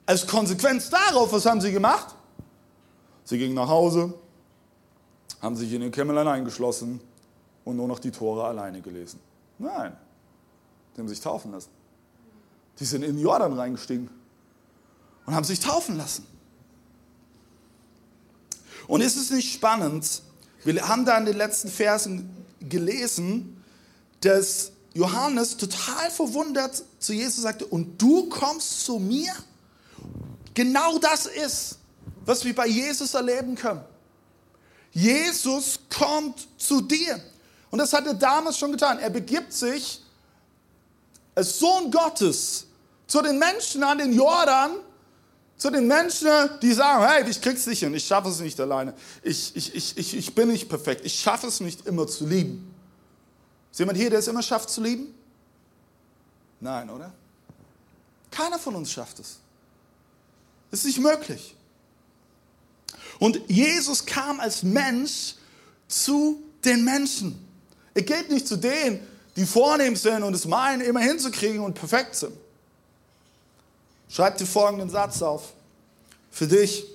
als 0.05 0.25
Konsequenz 0.25 0.89
darauf, 0.89 1.31
was 1.31 1.45
haben 1.45 1.61
sie 1.61 1.71
gemacht? 1.71 2.15
Sie 3.23 3.37
gingen 3.37 3.55
nach 3.55 3.67
Hause, 3.67 4.13
haben 5.41 5.55
sich 5.55 5.71
in 5.71 5.81
den 5.81 5.91
Kämmerlein 5.91 6.27
eingeschlossen 6.27 6.99
und 7.65 7.75
nur 7.75 7.87
noch 7.87 7.99
die 7.99 8.11
Tore 8.11 8.45
alleine 8.45 8.81
gelesen. 8.81 9.19
Nein, 9.59 9.95
Die 10.95 11.01
haben 11.01 11.07
sich 11.07 11.19
taufen 11.19 11.51
lassen. 11.51 11.69
Die 12.79 12.85
sind 12.85 13.03
in 13.03 13.15
den 13.15 13.23
Jordan 13.23 13.53
reingestiegen 13.53 14.09
und 15.25 15.35
haben 15.35 15.43
sich 15.43 15.59
taufen 15.59 15.97
lassen. 15.97 16.25
Und 18.87 19.01
ist 19.01 19.17
es 19.17 19.29
nicht 19.29 19.53
spannend? 19.53 20.21
Wir 20.63 20.87
haben 20.87 21.05
da 21.05 21.17
in 21.17 21.25
den 21.25 21.37
letzten 21.37 21.69
Versen 21.69 22.29
gelesen, 22.59 23.63
dass 24.21 24.71
Johannes 24.93 25.57
total 25.57 26.09
verwundert 26.09 26.83
zu 26.99 27.13
Jesus 27.13 27.43
sagte, 27.43 27.65
und 27.65 28.01
du 28.01 28.27
kommst 28.29 28.83
zu 28.85 28.97
mir? 28.97 29.31
Genau 30.53 30.97
das 30.97 31.27
ist, 31.27 31.77
was 32.25 32.43
wir 32.43 32.55
bei 32.55 32.67
Jesus 32.67 33.13
erleben 33.13 33.55
können. 33.55 33.81
Jesus 34.91 35.79
kommt 35.89 36.47
zu 36.57 36.81
dir. 36.81 37.21
Und 37.69 37.79
das 37.79 37.93
hat 37.93 38.07
er 38.07 38.15
damals 38.15 38.57
schon 38.57 38.71
getan. 38.71 38.97
Er 38.97 39.11
begibt 39.11 39.53
sich 39.53 40.01
als 41.35 41.59
Sohn 41.59 41.91
Gottes 41.91 42.65
zu 43.05 43.21
den 43.21 43.37
Menschen 43.37 43.83
an 43.83 43.99
den 43.99 44.13
Jordan, 44.13 44.71
zu 45.57 45.71
den 45.71 45.87
Menschen, 45.87 46.29
die 46.61 46.71
sagen, 46.71 47.05
hey, 47.05 47.29
ich 47.29 47.41
krieg's 47.41 47.65
nicht 47.65 47.79
hin, 47.79 47.93
ich 47.93 48.05
schaffe 48.05 48.29
es 48.29 48.39
nicht 48.39 48.59
alleine. 48.59 48.93
Ich, 49.23 49.55
ich, 49.55 49.75
ich, 49.75 49.97
ich, 49.97 50.15
ich 50.15 50.35
bin 50.35 50.49
nicht 50.49 50.69
perfekt, 50.69 51.01
ich 51.03 51.19
schaffe 51.19 51.47
es 51.47 51.59
nicht 51.59 51.87
immer 51.87 52.07
zu 52.07 52.27
lieben. 52.27 52.73
Ist 53.71 53.79
jemand 53.79 53.97
hier, 53.97 54.09
der 54.09 54.19
es 54.19 54.27
immer 54.27 54.43
schafft 54.43 54.69
zu 54.69 54.81
lieben? 54.81 55.13
Nein, 56.59 56.89
oder? 56.89 57.11
Keiner 58.29 58.59
von 58.59 58.75
uns 58.75 58.91
schafft 58.91 59.19
es. 59.19 59.39
Es 60.71 60.79
ist 60.79 60.85
nicht 60.85 60.99
möglich. 60.99 61.55
Und 63.19 63.41
Jesus 63.47 64.05
kam 64.05 64.39
als 64.39 64.61
Mensch 64.61 65.35
zu 65.87 66.43
den 66.63 66.83
Menschen. 66.83 67.43
Er 67.95 68.03
geht 68.03 68.29
nicht 68.29 68.47
zu 68.47 68.57
denen, 68.57 68.99
die 69.35 69.45
vornehm 69.45 69.95
sind 69.95 70.21
und 70.21 70.33
es 70.35 70.45
meinen, 70.45 70.81
immer 70.81 70.99
hinzukriegen 70.99 71.61
und 71.61 71.73
perfekt 71.73 72.15
sind. 72.15 72.33
Schreib 74.09 74.37
dir 74.37 74.45
folgenden 74.45 74.89
Satz 74.89 75.21
auf. 75.21 75.53
Für 76.31 76.47
dich. 76.47 76.85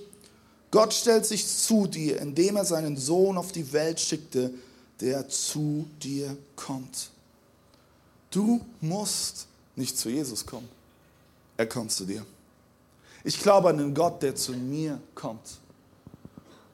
Gott 0.71 0.93
stellt 0.93 1.25
sich 1.25 1.47
zu 1.47 1.85
dir, 1.85 2.19
indem 2.19 2.55
er 2.55 2.65
seinen 2.65 2.97
Sohn 2.97 3.37
auf 3.37 3.51
die 3.51 3.73
Welt 3.73 3.99
schickte, 3.99 4.51
der 4.99 5.29
zu 5.29 5.85
dir 6.01 6.35
kommt. 6.55 7.11
Du 8.31 8.61
musst 8.81 9.47
nicht 9.75 9.97
zu 9.97 10.09
Jesus 10.09 10.45
kommen. 10.45 10.67
Er 11.57 11.67
kommt 11.67 11.91
zu 11.91 12.05
dir. 12.05 12.25
Ich 13.23 13.39
glaube 13.39 13.69
an 13.69 13.77
den 13.77 13.93
Gott, 13.93 14.23
der 14.23 14.35
zu 14.35 14.53
mir 14.53 14.99
kommt. 15.13 15.59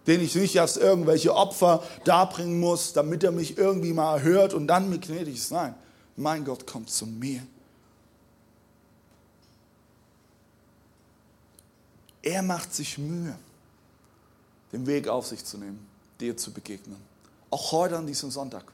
Den 0.07 0.21
ich 0.21 0.33
nicht 0.35 0.55
erst 0.55 0.77
irgendwelche 0.77 1.35
Opfer 1.35 1.83
darbringen 2.05 2.59
muss, 2.59 2.93
damit 2.93 3.23
er 3.23 3.31
mich 3.31 3.57
irgendwie 3.57 3.93
mal 3.93 4.15
erhört 4.15 4.53
und 4.53 4.67
dann 4.67 4.89
mir 4.89 4.99
gnädig 4.99 5.35
ist. 5.35 5.51
Nein, 5.51 5.75
mein 6.15 6.45
Gott 6.45 6.65
kommt 6.65 6.89
zu 6.89 7.05
mir. 7.05 7.41
Er 12.29 12.43
macht 12.43 12.75
sich 12.75 12.99
Mühe, 12.99 13.35
den 14.71 14.85
Weg 14.85 15.07
auf 15.07 15.25
sich 15.25 15.43
zu 15.43 15.57
nehmen, 15.57 15.83
dir 16.19 16.37
zu 16.37 16.53
begegnen. 16.53 17.01
Auch 17.49 17.71
heute 17.71 17.97
an 17.97 18.05
diesem 18.05 18.29
Sonntag. 18.29 18.71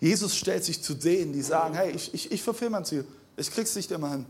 Jesus 0.00 0.34
stellt 0.34 0.64
sich 0.64 0.82
zu 0.82 0.94
denen, 0.94 1.34
die 1.34 1.42
sagen, 1.42 1.74
hey, 1.74 1.90
ich, 1.90 2.14
ich, 2.14 2.32
ich 2.32 2.42
verfehle 2.42 2.70
mein 2.70 2.86
Ziel. 2.86 3.06
Ich 3.36 3.50
krieg's 3.50 3.76
nicht 3.76 3.90
immer 3.90 4.12
hin. 4.12 4.24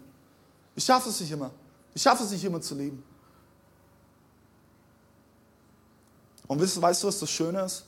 Ich 0.74 0.84
schaffe 0.84 1.10
es 1.10 1.20
nicht 1.20 1.30
immer. 1.30 1.52
Ich 1.94 2.02
schaffe 2.02 2.24
es 2.24 2.32
nicht 2.32 2.42
immer 2.42 2.60
zu 2.60 2.74
lieben. 2.74 3.04
Und 6.48 6.60
weißt, 6.60 6.82
weißt 6.82 7.04
du, 7.04 7.06
was 7.06 7.20
das 7.20 7.30
Schöne 7.30 7.62
ist? 7.62 7.84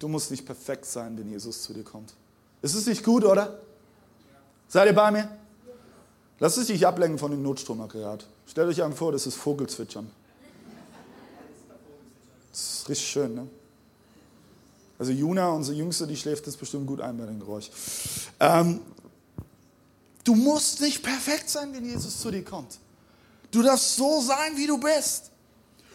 Du 0.00 0.08
musst 0.08 0.32
nicht 0.32 0.44
perfekt 0.44 0.86
sein, 0.86 1.16
wenn 1.16 1.30
Jesus 1.30 1.62
zu 1.62 1.72
dir 1.72 1.84
kommt. 1.84 2.14
Ist 2.62 2.74
es 2.74 2.84
nicht 2.84 3.04
gut, 3.04 3.24
oder? 3.24 3.60
Seid 4.66 4.88
ihr 4.88 4.94
bei 4.94 5.12
mir? 5.12 5.37
Lass 6.40 6.56
es 6.56 6.68
dich 6.68 6.86
ablenken 6.86 7.18
von 7.18 7.30
dem 7.30 7.42
Notstromaggregat. 7.42 8.26
Stellt 8.46 8.68
euch 8.68 8.82
einfach 8.82 8.98
vor, 8.98 9.12
das 9.12 9.26
ist 9.26 9.34
Vogelzwitschern. 9.34 10.10
Das 12.50 12.80
ist 12.80 12.88
richtig 12.88 13.08
schön, 13.08 13.34
ne? 13.34 13.48
Also 14.98 15.12
Juna, 15.12 15.50
unsere 15.50 15.76
Jüngste, 15.76 16.06
die 16.06 16.16
schläft 16.16 16.46
jetzt 16.46 16.58
bestimmt 16.58 16.86
gut 16.86 17.00
ein 17.00 17.16
bei 17.16 17.26
dem 17.26 17.38
Geräusch. 17.38 17.70
Ähm, 18.40 18.80
du 20.24 20.34
musst 20.34 20.80
nicht 20.80 21.02
perfekt 21.02 21.48
sein, 21.48 21.72
wenn 21.72 21.84
Jesus 21.84 22.20
zu 22.20 22.30
dir 22.30 22.44
kommt. 22.44 22.78
Du 23.50 23.62
darfst 23.62 23.96
so 23.96 24.20
sein, 24.20 24.56
wie 24.56 24.66
du 24.66 24.78
bist. 24.78 25.30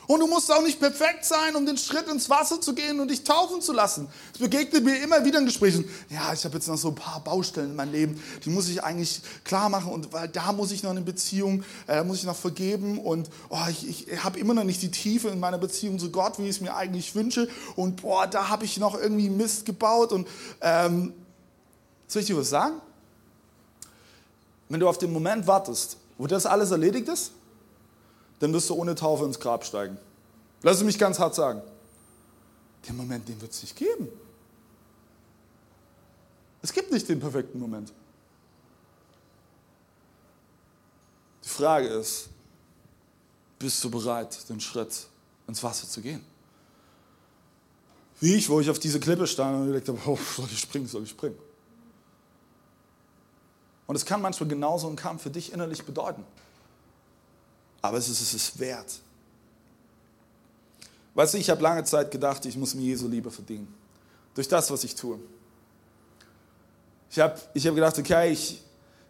Und 0.08 0.20
du 0.20 0.28
musst 0.28 0.52
auch 0.52 0.62
nicht 0.62 0.80
perfekt 0.80 1.24
sein, 1.24 1.56
um 1.56 1.66
den 1.66 1.78
Schritt 1.78 2.08
ins 2.08 2.30
Wasser 2.30 2.60
zu 2.60 2.74
gehen 2.74 3.00
und 3.00 3.10
dich 3.10 3.24
taufen 3.24 3.62
zu 3.62 3.72
lassen. 3.72 4.08
Es 4.34 4.40
begegnet 4.40 4.84
mir 4.84 5.02
immer 5.02 5.24
wieder 5.24 5.40
in 5.40 5.46
Gesprächen. 5.46 5.90
Ja, 6.10 6.34
ich 6.34 6.44
habe 6.44 6.56
jetzt 6.56 6.68
noch 6.68 6.78
so 6.78 6.90
ein 6.90 6.96
paar 6.96 7.22
Baustellen 7.24 7.72
in 7.72 7.76
meinem 7.76 7.92
Leben, 7.94 8.24
die 8.44 8.50
muss 8.50 8.68
ich 8.68 8.84
eigentlich 8.84 9.22
klar 9.46 9.70
machen. 9.70 9.92
Und 9.92 10.12
weil 10.12 10.28
da 10.28 10.52
muss 10.52 10.72
ich 10.72 10.84
noch 10.84 10.92
eine 10.92 11.02
Beziehung, 11.02 11.64
äh, 11.88 12.04
muss 12.04 12.18
ich 12.18 12.26
noch 12.26 12.36
vergeben. 12.36 13.00
Und 13.00 13.30
oh, 13.50 13.58
ich, 13.70 14.10
ich 14.10 14.24
habe 14.24 14.40
immer 14.40 14.54
noch 14.54 14.66
nicht 14.66 14.82
die 14.82 14.92
Tiefe 14.92 15.30
in 15.30 15.40
meiner 15.40 15.58
Beziehung 15.58 16.00
zu 16.00 16.12
Gott, 16.12 16.38
wie 16.38 16.44
ich 16.44 16.58
es 16.58 16.62
mir 16.62 16.76
eigentlich 16.76 17.16
wünsche. 17.16 17.48
Und 17.76 18.02
boah, 18.02 18.28
da 18.28 18.50
habe 18.50 18.66
ich 18.66 18.78
noch 18.78 19.00
irgendwie 19.00 19.30
Mist 19.30 19.66
gebaut. 19.66 20.12
Und 20.12 20.28
ähm, 20.62 21.14
soll 22.08 22.22
ich 22.22 22.28
dir 22.28 22.38
was 22.38 22.50
sagen? 22.50 22.76
Wenn 24.68 24.80
du 24.80 24.90
auf 24.90 24.98
den 24.98 25.14
Moment 25.14 25.48
wartest, 25.48 25.98
wo 26.18 26.28
das 26.28 26.46
alles 26.46 26.72
erledigt 26.72 27.08
ist, 27.08 27.32
dann 28.40 28.54
wirst 28.54 28.70
du 28.70 28.76
ohne 28.76 28.96
Taufe 28.96 29.26
ins 29.26 29.40
Grab 29.40 29.66
steigen. 29.66 29.98
Lass 30.62 30.78
es 30.78 30.84
mich 30.84 30.98
ganz 30.98 31.20
hart 31.20 31.36
sagen. 31.36 31.62
Den 32.88 32.98
Moment, 32.98 33.28
den 33.28 33.40
wird 33.42 33.52
es 33.52 33.62
nicht 33.62 33.76
geben. 33.76 34.10
Es 36.62 36.72
gibt 36.72 36.92
nicht 36.92 37.08
den 37.08 37.20
perfekten 37.20 37.60
Moment. 37.60 37.92
Die 41.44 41.50
Frage 41.50 41.88
ist, 41.88 42.30
bist 43.60 43.84
du 43.84 43.90
bereit, 43.90 44.50
den 44.50 44.60
Schritt 44.60 45.08
ins 45.48 45.62
Wasser 45.62 45.88
zu 45.88 46.02
gehen? 46.02 46.24
Wie 48.20 48.36
ich, 48.36 48.50
wo 48.50 48.62
ich 48.62 48.70
auf 48.70 48.80
diese 48.80 49.00
Klippe 49.00 49.28
stand 49.28 49.56
und 49.56 49.74
gedacht 49.74 49.88
habe, 49.90 50.00
oh, 50.10 50.18
soll 50.38 50.48
ich 50.52 50.60
springen, 50.60 50.88
soll 50.88 51.04
ich 51.04 51.10
springen? 51.10 51.38
Und 53.86 53.96
es 53.98 54.06
kann 54.06 54.22
manchmal 54.22 54.48
genauso 54.48 54.88
ein 54.88 54.96
Kampf 54.96 55.24
für 55.24 55.30
dich 55.30 55.52
innerlich 55.52 55.84
bedeuten 55.84 56.26
aber 57.84 57.98
es 57.98 58.08
ist 58.08 58.34
es 58.34 58.58
wert. 58.58 58.92
Weißt 61.14 61.34
du, 61.34 61.38
ich 61.38 61.50
habe 61.50 61.62
lange 61.62 61.84
Zeit 61.84 62.10
gedacht, 62.10 62.44
ich 62.46 62.56
muss 62.56 62.74
mir 62.74 62.82
Jesu 62.82 63.08
Liebe 63.08 63.30
verdienen. 63.30 63.68
Durch 64.34 64.48
das, 64.48 64.72
was 64.72 64.84
ich 64.86 64.96
tue. 64.96 65.20
Ich 67.12 67.20
habe 67.20 67.40
ich 67.54 67.68
hab 67.68 67.76
gedacht, 67.76 68.00
okay, 68.00 68.32
ich, 68.32 68.60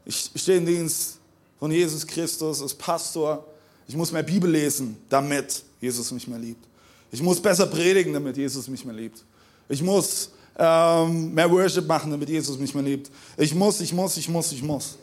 ich 0.05 0.31
stehe 0.35 0.57
im 0.57 0.65
Dienst 0.65 1.19
von 1.59 1.71
Jesus 1.71 2.05
Christus 2.05 2.61
als 2.61 2.73
Pastor. 2.73 3.45
Ich 3.87 3.95
muss 3.95 4.11
mehr 4.11 4.23
Bibel 4.23 4.49
lesen, 4.49 4.97
damit 5.07 5.63
Jesus 5.79 6.11
mich 6.11 6.27
mehr 6.27 6.39
liebt. 6.39 6.65
Ich 7.11 7.21
muss 7.21 7.39
besser 7.39 7.67
predigen, 7.67 8.11
damit 8.11 8.35
Jesus 8.35 8.67
mich 8.67 8.83
mehr 8.83 8.95
liebt. 8.95 9.23
Ich 9.69 9.83
muss 9.83 10.31
ähm, 10.57 11.31
mehr 11.31 11.49
Worship 11.49 11.85
machen, 11.85 12.09
damit 12.09 12.27
Jesus 12.27 12.57
mich 12.57 12.73
mehr 12.73 12.83
liebt. 12.83 13.11
Ich 13.37 13.53
muss, 13.53 13.79
ich 13.81 13.93
muss, 13.93 14.17
ich 14.17 14.27
muss, 14.27 14.51
ich 14.51 14.63
muss. 14.63 14.97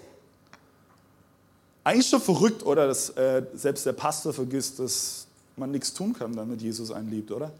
Eigentlich 1.83 2.09
schon 2.09 2.21
verrückt, 2.21 2.65
oder? 2.65 2.87
Dass 2.87 3.11
äh, 3.11 3.43
selbst 3.55 3.87
der 3.87 3.93
Pastor 3.93 4.33
vergisst, 4.33 4.79
dass 4.79 5.27
man 5.57 5.71
nichts 5.71 5.93
tun 5.95 6.13
kann, 6.13 6.35
damit 6.35 6.61
Jesus 6.61 6.91
einen 6.91 7.11
liebt, 7.11 7.31
oder? 7.31 7.53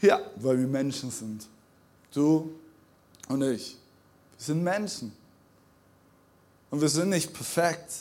Ja, 0.00 0.20
weil 0.36 0.58
wir 0.58 0.66
Menschen 0.66 1.10
sind. 1.10 1.46
Du 2.12 2.52
und 3.28 3.42
ich. 3.42 3.76
Wir 4.36 4.44
sind 4.44 4.62
Menschen. 4.62 5.12
Und 6.70 6.80
wir 6.80 6.88
sind 6.88 7.10
nicht 7.10 7.32
perfekt. 7.32 7.92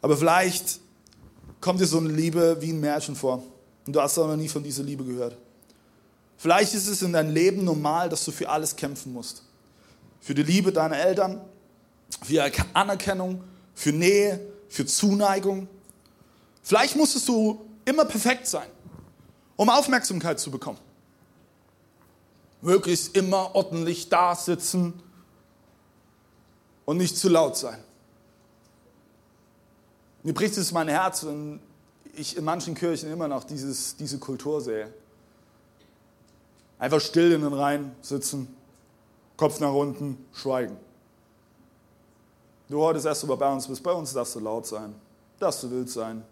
Aber 0.00 0.16
vielleicht 0.16 0.80
kommt 1.60 1.80
dir 1.80 1.86
so 1.86 1.98
eine 1.98 2.08
Liebe 2.08 2.56
wie 2.60 2.70
ein 2.70 2.80
Märchen 2.80 3.14
vor. 3.14 3.42
Und 3.86 3.94
du 3.94 4.00
hast 4.00 4.18
auch 4.18 4.26
noch 4.26 4.36
nie 4.36 4.48
von 4.48 4.62
dieser 4.62 4.82
Liebe 4.82 5.04
gehört. 5.04 5.36
Vielleicht 6.38 6.74
ist 6.74 6.88
es 6.88 7.02
in 7.02 7.12
deinem 7.12 7.32
Leben 7.32 7.64
normal, 7.64 8.08
dass 8.08 8.24
du 8.24 8.32
für 8.32 8.48
alles 8.48 8.74
kämpfen 8.74 9.12
musst 9.12 9.42
für 10.26 10.34
die 10.34 10.42
Liebe 10.42 10.72
deiner 10.72 10.98
Eltern, 10.98 11.40
für 12.24 12.50
Anerkennung, 12.72 13.44
für 13.76 13.92
Nähe, 13.92 14.40
für 14.68 14.84
Zuneigung. 14.84 15.68
Vielleicht 16.64 16.96
musstest 16.96 17.28
du 17.28 17.64
immer 17.84 18.04
perfekt 18.04 18.48
sein, 18.48 18.66
um 19.54 19.70
Aufmerksamkeit 19.70 20.40
zu 20.40 20.50
bekommen. 20.50 20.80
Möglichst 22.60 23.16
immer 23.16 23.54
ordentlich 23.54 24.08
da 24.08 24.34
sitzen 24.34 24.94
und 26.86 26.96
nicht 26.96 27.16
zu 27.16 27.28
laut 27.28 27.56
sein. 27.56 27.78
Mir 30.24 30.34
bricht 30.34 30.56
es 30.56 30.72
mein 30.72 30.88
Herz, 30.88 31.24
wenn 31.24 31.60
ich 32.14 32.36
in 32.36 32.42
manchen 32.42 32.74
Kirchen 32.74 33.12
immer 33.12 33.28
noch 33.28 33.44
dieses, 33.44 33.94
diese 33.94 34.18
Kultur 34.18 34.60
sehe. 34.60 34.92
Einfach 36.80 37.00
still 37.00 37.30
in 37.30 37.42
den 37.42 37.52
Reihen 37.52 37.92
sitzen, 38.02 38.55
Kopf 39.36 39.60
nach 39.60 39.72
unten, 39.72 40.26
schweigen. 40.32 40.76
Du 42.68 42.80
heute 42.80 43.06
erst 43.06 43.22
aber 43.22 43.36
bei 43.36 43.52
uns 43.52 43.66
bist, 43.68 43.82
bei 43.82 43.92
uns 43.92 44.12
darfst 44.12 44.34
du 44.34 44.40
laut 44.40 44.66
sein, 44.66 44.94
darfst 45.38 45.62
du 45.62 45.70
wild 45.70 45.88
sein. 45.88 46.24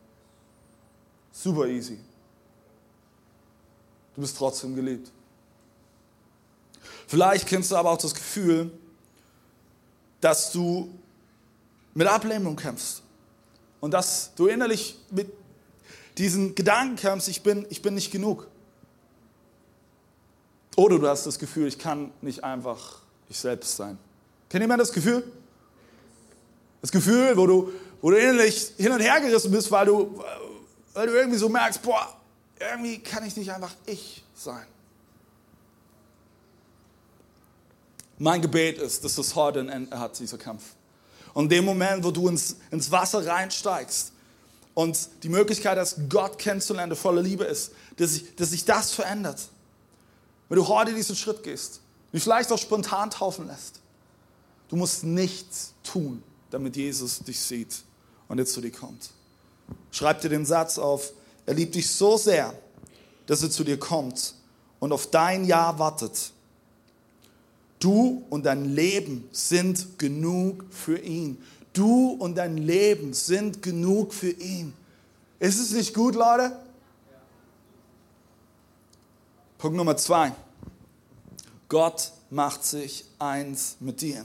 Super 1.31 1.67
easy. 1.67 1.99
Du 4.15 4.21
bist 4.21 4.37
trotzdem 4.37 4.75
geliebt. 4.75 5.11
Vielleicht 7.07 7.47
kennst 7.47 7.71
du 7.71 7.77
aber 7.77 7.91
auch 7.91 7.99
das 7.99 8.15
Gefühl, 8.15 8.71
dass 10.21 10.53
du 10.53 10.89
mit 11.93 12.07
Ablehnung 12.07 12.57
kämpfst 12.57 13.03
und 13.81 13.93
dass 13.93 14.35
du 14.35 14.47
innerlich 14.47 14.99
mit 15.11 15.31
diesen 16.17 16.55
Gedanken 16.55 16.97
kämpfst, 16.97 17.29
ich 17.29 17.43
bin, 17.43 17.67
ich 17.69 17.83
bin 17.83 17.95
nicht 17.95 18.11
genug. 18.11 18.49
Oder 20.77 20.99
du 20.99 21.09
hast 21.09 21.27
das 21.27 21.39
Gefühl, 21.39 21.69
ich 21.69 21.79
kann 21.79 22.13
nicht 22.21 22.43
einfach 22.43 22.99
ich 23.29 23.39
selbst 23.39 23.77
sein. 23.77 23.99
Kennt 24.49 24.63
jemand 24.63 24.81
das 24.81 24.93
Gefühl? 24.93 25.25
Das 26.81 26.91
Gefühl, 26.91 27.37
wo 27.37 27.47
du, 27.47 27.73
wo 28.01 28.11
du 28.11 28.17
innerlich 28.17 28.73
hin 28.77 28.93
und 28.93 29.01
her 29.01 29.21
gerissen 29.21 29.51
bist, 29.51 29.71
weil 29.71 29.87
du, 29.87 30.23
weil 30.93 31.07
du 31.07 31.15
irgendwie 31.15 31.39
so 31.39 31.49
merkst, 31.49 31.81
boah, 31.83 32.17
irgendwie 32.59 32.99
kann 32.99 33.27
ich 33.27 33.37
nicht 33.37 33.51
einfach 33.51 33.73
ich 33.87 34.23
sein. 34.35 34.67
Mein 38.19 38.43
Gebet 38.43 38.79
ist, 38.79 39.05
dass 39.05 39.17
das 39.17 39.35
heute 39.35 39.61
ein 39.61 39.69
Ende 39.69 39.99
hat, 39.99 40.19
dieser 40.19 40.39
Kampf. 40.39 40.63
Und 41.33 41.45
in 41.45 41.51
dem 41.51 41.65
Moment, 41.65 42.05
wo 42.05 42.11
du 42.11 42.29
ins, 42.29 42.57
ins 42.71 42.91
Wasser 42.91 43.27
reinsteigst 43.27 44.13
und 44.75 45.09
die 45.23 45.29
Möglichkeit 45.29 45.79
hast, 45.79 46.09
Gott 46.09 46.39
kennenzulernen, 46.39 46.91
der 46.91 46.97
voller 46.97 47.23
Liebe 47.23 47.45
ist, 47.45 47.73
dass 47.97 48.13
sich, 48.13 48.37
dass 48.37 48.51
sich 48.51 48.65
das 48.65 48.93
verändert. 48.93 49.49
Wenn 50.55 50.63
du 50.63 50.69
heute 50.69 50.95
diesen 50.95 51.17
Schritt 51.17 51.43
gehst, 51.43 51.81
dich 52.13 52.23
vielleicht 52.23 52.53
auch 52.53 52.59
spontan 52.59 53.11
taufen 53.11 53.49
lässt, 53.49 53.81
du 54.69 54.77
musst 54.77 55.03
nichts 55.03 55.75
tun, 55.83 56.23
damit 56.49 56.77
Jesus 56.77 57.19
dich 57.19 57.41
sieht 57.41 57.83
und 58.29 58.39
jetzt 58.39 58.53
zu 58.53 58.61
dir 58.61 58.71
kommt. 58.71 59.11
Schreib 59.91 60.21
dir 60.21 60.29
den 60.29 60.47
Satz 60.47 60.79
auf, 60.79 61.13
er 61.45 61.55
liebt 61.55 61.75
dich 61.75 61.91
so 61.91 62.17
sehr, 62.17 62.55
dass 63.27 63.43
er 63.43 63.51
zu 63.51 63.65
dir 63.65 63.81
kommt 63.81 64.37
und 64.79 64.93
auf 64.93 65.09
dein 65.09 65.45
Ja 65.45 65.77
wartet. 65.77 66.31
Du 67.81 68.23
und 68.31 68.47
dein 68.47 68.77
Leben 68.77 69.29
sind 69.33 69.99
genug 69.99 70.67
für 70.71 71.01
ihn. 71.01 71.43
Du 71.73 72.11
und 72.11 72.37
dein 72.37 72.59
Leben 72.59 73.13
sind 73.13 73.61
genug 73.61 74.15
für 74.15 74.31
ihn. 74.31 74.73
Ist 75.41 75.59
es 75.59 75.73
nicht 75.73 75.95
gut, 75.95 76.15
Leute? 76.15 76.57
Punkt 79.59 79.77
Nummer 79.77 79.97
zwei. 79.97 80.33
Gott 81.75 82.13
macht 82.31 82.65
sich 82.65 83.05
eins 83.19 83.79
mit 83.81 84.01
dir. 84.01 84.25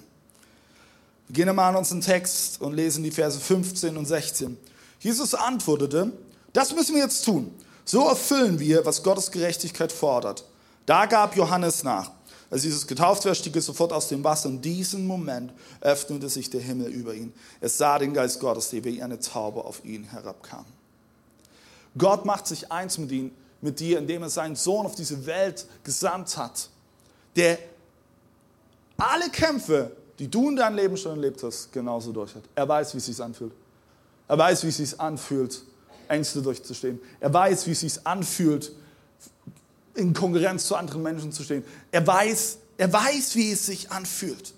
Wir 1.28 1.34
gehen 1.34 1.50
einmal 1.50 1.72
an 1.72 1.78
unseren 1.78 2.00
Text 2.00 2.62
und 2.62 2.76
lesen 2.76 3.04
die 3.04 3.10
Verse 3.10 3.40
15 3.40 3.98
und 3.98 4.06
16. 4.06 4.56
Jesus 5.00 5.34
antwortete, 5.34 6.12
das 6.54 6.76
müssen 6.76 6.94
wir 6.94 7.02
jetzt 7.02 7.26
tun. 7.26 7.52
So 7.86 8.08
erfüllen 8.08 8.60
wir, 8.60 8.86
was 8.86 9.02
Gottes 9.02 9.32
Gerechtigkeit 9.32 9.92
fordert. 9.92 10.46
Da 10.86 11.08
gab 11.08 11.36
Johannes 11.36 11.84
nach. 11.84 12.12
Als 12.52 12.66
Jesus 12.66 12.86
getauft 12.86 13.26
war, 13.26 13.34
stieg 13.34 13.56
er 13.56 13.64
sofort 13.64 13.94
aus 13.94 14.10
dem 14.10 14.24
Wasser. 14.24 14.50
In 14.50 14.62
diesem 14.62 15.08
Moment 15.08 15.52
öffnete 15.82 16.30
sich 16.30 16.52
der 16.52 16.62
Himmel 16.62 16.90
über 16.90 17.16
ihn. 17.16 17.34
Er 17.62 17.70
sah 17.70 17.98
den 17.98 18.14
Geist 18.14 18.40
Gottes, 18.40 18.70
der 18.70 18.84
wie 18.84 19.02
eine 19.02 19.20
Taube 19.20 19.66
auf 19.66 19.84
ihn 19.84 20.04
herabkam. 20.04 20.66
Gott 21.98 22.26
macht 22.26 22.46
sich 22.46 22.72
eins 22.72 23.00
mit, 23.00 23.12
ihm, 23.12 23.32
mit 23.60 23.80
dir, 23.80 23.98
indem 23.98 24.22
er 24.22 24.30
seinen 24.30 24.56
Sohn 24.56 24.86
auf 24.86 24.94
diese 24.94 25.26
Welt 25.26 25.66
gesandt 25.84 26.38
hat, 26.38 26.70
der 27.36 27.58
alle 28.98 29.30
Kämpfe, 29.30 29.92
die 30.18 30.30
du 30.30 30.50
in 30.50 30.58
deinem 30.58 30.76
Leben 30.76 30.98
schon 30.98 31.12
erlebt 31.12 31.42
hast, 31.44 31.72
genauso 31.72 32.12
durch 32.12 32.36
hat. 32.36 32.44
Er 32.56 32.68
weiß, 32.68 32.94
wie 32.94 32.98
es 32.98 33.06
sich 33.06 33.22
anfühlt. 33.22 33.54
Er 34.28 34.38
weiß, 34.38 34.64
wie 34.64 34.68
es 34.68 34.78
sich 34.78 35.00
anfühlt, 35.00 35.64
Ängste 36.08 36.42
durchzustehen. 36.42 37.00
Er 37.20 37.34
weiß, 37.34 37.66
wie 37.68 37.72
es 37.72 37.80
sich 37.80 38.06
anfühlt, 38.06 38.72
in 39.96 40.14
Konkurrenz 40.14 40.66
zu 40.66 40.76
anderen 40.76 41.02
Menschen 41.02 41.32
zu 41.32 41.44
stehen. 41.44 41.64
Er 41.92 42.06
weiß, 42.06 42.58
er 42.78 42.92
weiß, 42.92 43.36
wie 43.36 43.52
es 43.52 43.66
sich 43.66 43.90
anfühlt. 43.92 44.54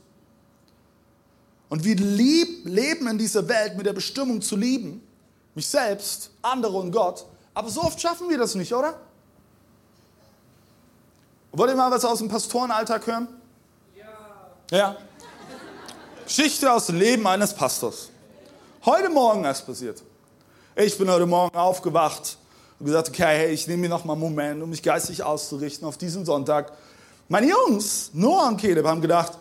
Und 1.69 1.83
wir 1.83 1.95
lieb, 1.95 2.65
leben 2.65 3.07
in 3.07 3.17
dieser 3.17 3.47
Welt 3.47 3.77
mit 3.77 3.85
der 3.85 3.93
Bestimmung 3.93 4.41
zu 4.41 4.57
lieben, 4.57 5.01
mich 5.55 5.67
selbst, 5.67 6.31
andere 6.41 6.77
und 6.77 6.91
Gott. 6.91 7.25
Aber 7.53 7.69
so 7.69 7.81
oft 7.81 7.99
schaffen 8.01 8.29
wir 8.29 8.37
das 8.37 8.55
nicht, 8.55 8.73
oder? 8.73 8.99
Wollt 11.53 11.69
ihr 11.69 11.75
mal 11.75 11.91
was 11.91 12.05
aus 12.05 12.19
dem 12.19 12.29
Pastorenalltag 12.29 13.05
hören? 13.05 13.27
Ja. 13.93 14.77
Ja. 14.77 14.97
Geschichte 16.25 16.71
aus 16.71 16.85
dem 16.85 16.97
Leben 16.97 17.27
eines 17.27 17.53
Pastors. 17.53 18.09
Heute 18.85 19.09
Morgen 19.09 19.43
ist 19.43 19.65
passiert. 19.65 20.01
Ich 20.77 20.97
bin 20.97 21.11
heute 21.11 21.25
Morgen 21.25 21.57
aufgewacht 21.57 22.37
und 22.79 22.85
gesagt, 22.85 23.09
okay, 23.09 23.37
hey, 23.37 23.51
ich 23.51 23.67
nehme 23.67 23.81
mir 23.81 23.89
noch 23.89 24.05
mal 24.05 24.13
einen 24.13 24.21
Moment, 24.21 24.63
um 24.63 24.69
mich 24.69 24.81
geistig 24.81 25.23
auszurichten 25.23 25.85
auf 25.85 25.97
diesen 25.97 26.23
Sonntag. 26.23 26.71
Meine 27.27 27.49
Jungs, 27.49 28.11
Noah 28.13 28.47
und 28.47 28.61
Caleb, 28.61 28.85
haben 28.85 29.01
gedacht, 29.01 29.33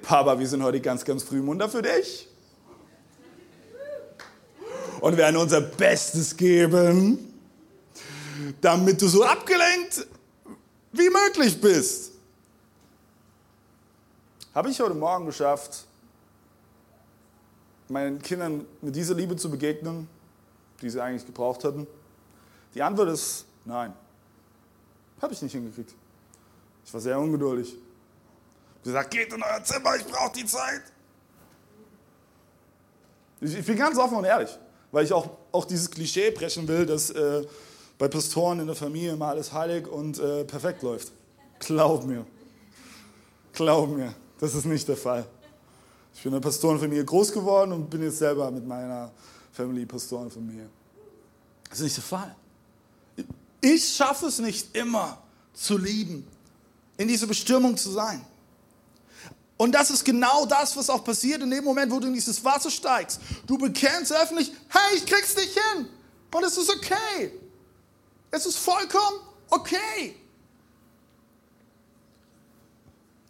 Papa, 0.00 0.38
wir 0.38 0.48
sind 0.48 0.62
heute 0.62 0.80
ganz, 0.80 1.04
ganz 1.04 1.22
früh 1.22 1.42
munter 1.42 1.68
für 1.68 1.82
dich. 1.82 2.28
Und 5.00 5.18
werden 5.18 5.36
unser 5.36 5.60
Bestes 5.60 6.34
geben, 6.34 7.38
damit 8.62 9.02
du 9.02 9.08
so 9.08 9.22
abgelenkt 9.22 10.06
wie 10.98 11.10
möglich 11.10 11.60
bist. 11.60 12.12
Habe 14.54 14.70
ich 14.70 14.80
heute 14.80 14.94
Morgen 14.94 15.26
geschafft, 15.26 15.84
meinen 17.88 18.20
Kindern 18.20 18.66
mit 18.80 18.96
dieser 18.96 19.14
Liebe 19.14 19.36
zu 19.36 19.50
begegnen, 19.50 20.08
die 20.82 20.90
sie 20.90 21.00
eigentlich 21.00 21.24
gebraucht 21.24 21.64
hatten? 21.64 21.86
Die 22.74 22.82
Antwort 22.82 23.10
ist 23.10 23.44
nein. 23.64 23.92
Habe 25.20 25.32
ich 25.32 25.42
nicht 25.42 25.52
hingekriegt. 25.52 25.94
Ich 26.84 26.92
war 26.92 27.00
sehr 27.00 27.18
ungeduldig. 27.18 27.68
Ich 27.68 27.74
habe 27.74 28.84
gesagt, 28.84 29.10
geht 29.10 29.32
in 29.32 29.42
euer 29.42 29.62
Zimmer, 29.62 29.96
ich 29.96 30.04
brauche 30.04 30.32
die 30.32 30.46
Zeit. 30.46 30.82
Ich, 33.40 33.64
bin 33.64 33.76
ganz 33.76 33.98
offen 33.98 34.16
und 34.16 34.24
ehrlich, 34.24 34.58
weil 34.90 35.04
ich 35.04 35.12
auch, 35.12 35.30
auch 35.52 35.64
dieses 35.64 35.90
Klischee 35.90 36.30
brechen 36.30 36.66
will, 36.66 36.86
dass 36.86 37.10
äh, 37.10 37.44
bei 37.98 38.08
Pastoren 38.08 38.60
in 38.60 38.66
der 38.66 38.76
Familie 38.76 39.12
immer 39.12 39.26
alles 39.26 39.52
heilig 39.52 39.86
und 39.86 40.18
äh, 40.18 40.44
perfekt 40.44 40.82
läuft. 40.82 41.12
Glaub 41.58 42.06
mir. 42.06 42.24
Glaub 43.52 43.90
mir, 43.90 44.14
das 44.38 44.54
ist 44.54 44.64
nicht 44.64 44.86
der 44.86 44.96
Fall. 44.96 45.26
Ich 46.14 46.22
bin 46.22 46.32
in 46.32 46.40
der 46.40 46.48
Pastorenfamilie 46.48 47.04
groß 47.04 47.32
geworden 47.32 47.72
und 47.72 47.90
bin 47.90 48.02
jetzt 48.02 48.18
selber 48.18 48.50
mit 48.50 48.66
meiner 48.66 49.10
Family 49.52 49.84
Pastorenfamilie. 49.84 50.68
Das 51.68 51.78
ist 51.78 51.84
nicht 51.84 51.96
der 51.96 52.04
Fall. 52.04 52.36
Ich 53.60 53.96
schaffe 53.96 54.26
es 54.26 54.38
nicht 54.38 54.76
immer 54.76 55.18
zu 55.52 55.76
lieben, 55.76 56.24
in 56.96 57.08
dieser 57.08 57.26
Bestimmung 57.26 57.76
zu 57.76 57.90
sein. 57.90 58.24
Und 59.56 59.72
das 59.72 59.90
ist 59.90 60.04
genau 60.04 60.46
das, 60.46 60.76
was 60.76 60.88
auch 60.88 61.02
passiert 61.02 61.42
in 61.42 61.50
dem 61.50 61.64
Moment, 61.64 61.90
wo 61.90 61.98
du 61.98 62.06
in 62.06 62.14
dieses 62.14 62.44
Wasser 62.44 62.70
steigst. 62.70 63.20
Du 63.44 63.58
bekennst 63.58 64.12
öffentlich, 64.12 64.52
hey, 64.68 64.96
ich 64.96 65.04
krieg's 65.04 65.34
nicht 65.34 65.52
hin. 65.52 65.88
Und 66.32 66.44
es 66.44 66.56
ist 66.56 66.70
okay. 66.70 67.32
Es 68.30 68.46
ist 68.46 68.58
vollkommen 68.58 69.20
okay. 69.50 70.16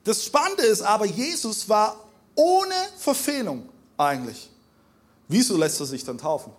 Das 0.04 0.24
Spannende 0.24 0.62
ist 0.62 0.82
aber, 0.82 1.04
Jesus 1.04 1.68
war 1.68 2.08
ohne 2.34 2.74
Verfehlung 2.96 3.68
eigentlich. 3.96 4.50
Wieso 5.28 5.56
lässt 5.56 5.80
er 5.80 5.86
sich 5.86 6.04
dann 6.04 6.18
taufen? 6.18 6.52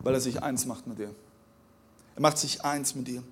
Weil 0.00 0.14
er 0.14 0.20
sich 0.20 0.42
eins 0.42 0.66
macht 0.66 0.86
mit 0.86 0.98
dir. 0.98 1.14
Er 2.14 2.20
macht 2.20 2.38
sich 2.38 2.64
eins 2.64 2.94
mit 2.94 3.08
dir. 3.08 3.22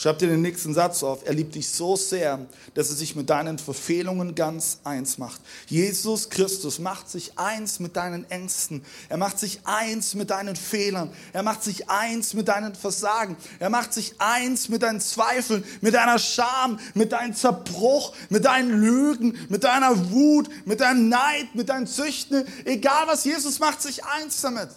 Schreib 0.00 0.20
dir 0.20 0.28
den 0.28 0.42
nächsten 0.42 0.74
Satz 0.74 1.02
auf. 1.02 1.26
Er 1.26 1.34
liebt 1.34 1.56
dich 1.56 1.68
so 1.68 1.96
sehr, 1.96 2.46
dass 2.74 2.88
er 2.88 2.94
sich 2.94 3.16
mit 3.16 3.28
deinen 3.28 3.58
Verfehlungen 3.58 4.36
ganz 4.36 4.78
eins 4.84 5.18
macht. 5.18 5.40
Jesus 5.66 6.30
Christus 6.30 6.78
macht 6.78 7.10
sich 7.10 7.36
eins 7.36 7.80
mit 7.80 7.96
deinen 7.96 8.24
Ängsten. 8.30 8.84
Er 9.08 9.16
macht 9.16 9.40
sich 9.40 9.58
eins 9.64 10.14
mit 10.14 10.30
deinen 10.30 10.54
Fehlern. 10.54 11.10
Er 11.32 11.42
macht 11.42 11.64
sich 11.64 11.90
eins 11.90 12.32
mit 12.32 12.46
deinen 12.46 12.76
Versagen. 12.76 13.36
Er 13.58 13.70
macht 13.70 13.92
sich 13.92 14.14
eins 14.20 14.68
mit 14.68 14.84
deinen 14.84 15.00
Zweifeln, 15.00 15.64
mit 15.80 15.94
deiner 15.94 16.20
Scham, 16.20 16.78
mit 16.94 17.10
deinem 17.10 17.34
Zerbruch, 17.34 18.14
mit 18.28 18.44
deinen 18.44 18.80
Lügen, 18.80 19.36
mit 19.48 19.64
deiner 19.64 20.12
Wut, 20.12 20.48
mit 20.64 20.80
deinem 20.80 21.08
Neid, 21.08 21.56
mit 21.56 21.70
deinen 21.70 21.88
Züchten. 21.88 22.44
Egal 22.64 23.08
was, 23.08 23.24
Jesus 23.24 23.58
macht 23.58 23.82
sich 23.82 24.04
eins 24.04 24.40
damit. 24.42 24.68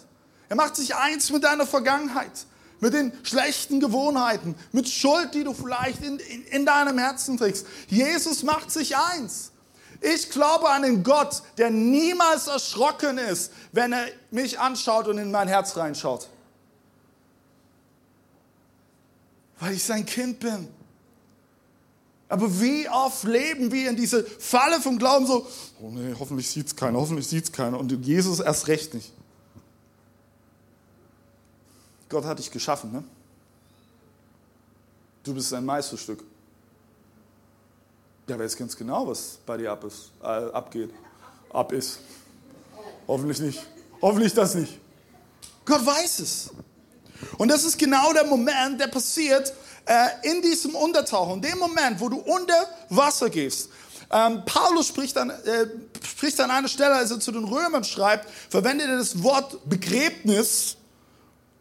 Er 0.48 0.56
macht 0.56 0.74
sich 0.74 0.96
eins 0.96 1.30
mit 1.30 1.44
deiner 1.44 1.64
Vergangenheit 1.64 2.46
mit 2.82 2.94
den 2.94 3.12
schlechten 3.22 3.78
Gewohnheiten, 3.78 4.56
mit 4.72 4.88
Schuld, 4.88 5.34
die 5.34 5.44
du 5.44 5.54
vielleicht 5.54 6.02
in, 6.02 6.18
in, 6.18 6.42
in 6.46 6.66
deinem 6.66 6.98
Herzen 6.98 7.38
trägst. 7.38 7.64
Jesus 7.86 8.42
macht 8.42 8.72
sich 8.72 8.96
eins. 8.96 9.52
Ich 10.00 10.30
glaube 10.30 10.68
an 10.68 10.82
einen 10.82 11.04
Gott, 11.04 11.42
der 11.58 11.70
niemals 11.70 12.48
erschrocken 12.48 13.18
ist, 13.18 13.52
wenn 13.70 13.92
er 13.92 14.06
mich 14.32 14.58
anschaut 14.58 15.06
und 15.06 15.16
in 15.18 15.30
mein 15.30 15.46
Herz 15.46 15.76
reinschaut. 15.76 16.28
Weil 19.60 19.74
ich 19.74 19.84
sein 19.84 20.04
Kind 20.04 20.40
bin. 20.40 20.66
Aber 22.28 22.60
wie 22.60 22.88
oft 22.88 23.22
leben 23.22 23.70
wir 23.70 23.90
in 23.90 23.94
diese 23.94 24.24
Falle 24.24 24.80
vom 24.80 24.98
Glauben 24.98 25.24
so, 25.24 25.46
oh 25.80 25.90
nee, 25.90 26.16
hoffentlich 26.18 26.50
sieht 26.50 26.66
es 26.66 26.74
keiner, 26.74 26.98
hoffentlich 26.98 27.28
sieht 27.28 27.44
es 27.44 27.52
keiner 27.52 27.78
und 27.78 27.92
Jesus 28.04 28.40
erst 28.40 28.66
recht 28.66 28.92
nicht. 28.92 29.12
Gott 32.12 32.26
hat 32.26 32.38
dich 32.38 32.50
geschaffen, 32.50 32.92
ne? 32.92 33.02
du 35.24 35.32
bist 35.32 35.54
ein 35.54 35.64
Meisterstück. 35.64 36.22
Der 38.28 38.38
weiß 38.38 38.54
ganz 38.54 38.76
genau, 38.76 39.08
was 39.08 39.38
bei 39.46 39.56
dir 39.56 39.72
ab 39.72 39.82
ist, 39.84 40.10
äh, 40.22 40.26
abgeht. 40.26 40.90
Ab 41.50 41.72
ist. 41.72 42.00
Hoffentlich 43.08 43.40
nicht. 43.40 43.66
Hoffentlich 44.02 44.34
das 44.34 44.54
nicht. 44.54 44.78
Gott 45.64 45.86
weiß 45.86 46.18
es. 46.18 46.50
Und 47.38 47.48
das 47.48 47.64
ist 47.64 47.78
genau 47.78 48.12
der 48.12 48.26
Moment, 48.26 48.78
der 48.78 48.88
passiert 48.88 49.50
äh, 49.86 50.30
in 50.30 50.42
diesem 50.42 50.74
Untertauchen. 50.74 51.40
Dem 51.40 51.58
Moment, 51.58 51.98
wo 51.98 52.10
du 52.10 52.18
unter 52.18 52.66
Wasser 52.90 53.30
gehst. 53.30 53.70
Ähm, 54.10 54.42
Paulus 54.44 54.88
spricht 54.88 55.16
an, 55.16 55.30
äh, 55.30 55.66
spricht 56.06 56.38
an 56.40 56.50
einer 56.50 56.68
Stelle, 56.68 56.94
als 56.94 57.10
er 57.10 57.20
zu 57.20 57.32
den 57.32 57.44
Römern 57.44 57.84
schreibt, 57.84 58.28
verwendet 58.50 58.88
er 58.88 58.98
das 58.98 59.22
Wort 59.22 59.66
Begräbnis, 59.66 60.76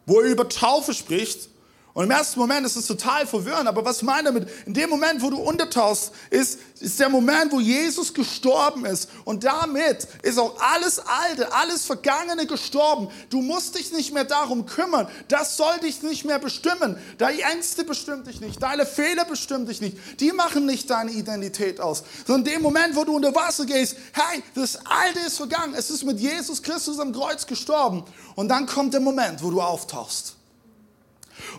wo 0.06 0.20
er 0.20 0.28
über 0.30 0.50
Taufe 0.50 0.94
spricht. 0.94 1.51
Und 1.94 2.06
im 2.06 2.12
ersten 2.12 2.40
Moment 2.40 2.66
ist 2.66 2.78
es 2.78 2.88
total 2.88 3.28
verwirrend, 3.28 3.68
aber 3.68 3.84
was 3.84 4.02
meint 4.02 4.26
er 4.26 4.32
damit? 4.32 4.50
In 4.66 4.74
dem 4.74 4.90
Moment, 4.90 5.22
wo 5.22 5.30
du 5.30 5.38
untertauchst, 5.38 6.14
ist, 6.30 6.60
ist 6.80 7.00
der 7.02 7.10
Moment, 7.10 7.52
wo 7.52 7.60
Jesus 7.60 8.14
gestorben 8.14 8.86
ist. 8.86 9.10
Und 9.26 9.44
damit 9.44 10.08
ist 10.24 10.40
auch 10.40 10.56
alles 10.60 11.00
Alte, 11.00 11.52
alles 11.54 11.86
Vergangene 11.86 12.48
gestorben. 12.48 13.10
Du 13.30 13.42
musst 13.42 13.78
dich 13.78 13.92
nicht 13.92 14.14
mehr 14.14 14.24
darum 14.24 14.66
kümmern. 14.66 15.08
Das 15.28 15.58
soll 15.58 15.80
dich 15.80 16.02
nicht 16.02 16.24
mehr 16.24 16.40
bestimmen. 16.40 16.98
Deine 17.18 17.42
Ängste 17.42 17.84
bestimmen 17.84 18.24
dich 18.24 18.40
nicht. 18.40 18.64
Deine 18.64 18.86
Fehler 18.86 19.26
bestimmen 19.26 19.66
dich 19.66 19.82
nicht. 19.82 19.98
Die 20.22 20.32
machen 20.32 20.66
nicht 20.66 20.90
deine 20.90 21.12
Identität 21.12 21.82
aus. 21.82 22.04
Sondern 22.26 22.48
in 22.48 22.54
dem 22.54 22.62
Moment, 22.62 22.96
wo 22.96 23.04
du 23.04 23.18
unter 23.18 23.36
Wasser 23.36 23.66
gehst, 23.66 23.98
hey, 24.14 24.42
das 24.56 24.78
Alte 24.86 25.20
ist 25.28 25.36
vergangen. 25.36 25.76
Es 25.76 25.90
ist 25.90 26.06
mit 26.06 26.20
Jesus 26.22 26.64
Christus 26.64 27.00
am 27.00 27.12
Kreuz 27.12 27.46
gestorben. 27.46 28.06
Und 28.36 28.48
dann 28.48 28.66
kommt 28.66 28.94
der 28.94 29.02
Moment, 29.02 29.44
wo 29.44 29.52
du 29.52 29.62
auftauchst. 29.62 30.38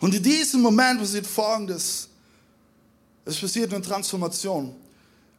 Und 0.02 0.12
in 0.16 0.22
diesem 0.22 0.62
Moment 0.62 0.98
passiert 0.98 1.28
Folgendes. 1.28 2.08
Es 3.24 3.38
passiert 3.38 3.72
eine 3.72 3.84
Transformation. 3.84 4.74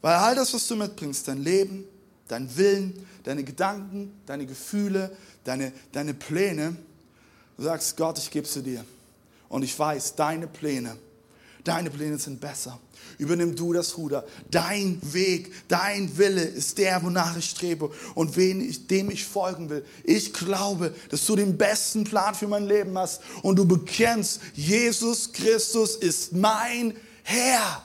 Weil 0.01 0.15
all 0.15 0.35
das, 0.35 0.53
was 0.53 0.65
du 0.69 0.77
mitbringst, 0.77 1.27
dein 1.27 1.43
Leben, 1.43 1.83
dein 2.29 2.55
Willen, 2.55 3.05
deine 3.25 3.43
Gedanken, 3.43 4.13
deine 4.25 4.45
Gefühle, 4.45 5.17
deine, 5.43 5.73
deine 5.91 6.13
Pläne, 6.13 6.77
du 7.57 7.63
sagst, 7.63 7.97
Gott, 7.97 8.17
ich 8.17 8.31
gebe 8.31 8.47
sie 8.47 8.63
dir. 8.63 8.85
Und 9.49 9.63
ich 9.63 9.77
weiß, 9.77 10.15
deine 10.15 10.47
Pläne, 10.47 10.95
deine 11.63 11.89
Pläne 11.89 12.17
sind 12.17 12.39
besser 12.39 12.79
übernimm 13.17 13.55
du 13.55 13.73
das 13.73 13.97
Ruder. 13.97 14.25
Dein 14.51 14.99
Weg, 15.13 15.51
dein 15.67 16.17
Wille 16.17 16.43
ist 16.43 16.77
der, 16.77 17.01
wonach 17.03 17.35
ich 17.37 17.49
strebe 17.49 17.91
und 18.15 18.37
ich, 18.37 18.87
dem 18.87 19.11
ich 19.11 19.25
folgen 19.25 19.69
will. 19.69 19.85
Ich 20.03 20.33
glaube, 20.33 20.93
dass 21.09 21.25
du 21.25 21.35
den 21.35 21.57
besten 21.57 22.03
Plan 22.03 22.35
für 22.35 22.47
mein 22.47 22.65
Leben 22.65 22.97
hast 22.97 23.21
und 23.41 23.57
du 23.57 23.65
bekennst, 23.65 24.41
Jesus 24.53 25.31
Christus 25.31 25.95
ist 25.95 26.33
mein 26.33 26.95
Herr. 27.23 27.83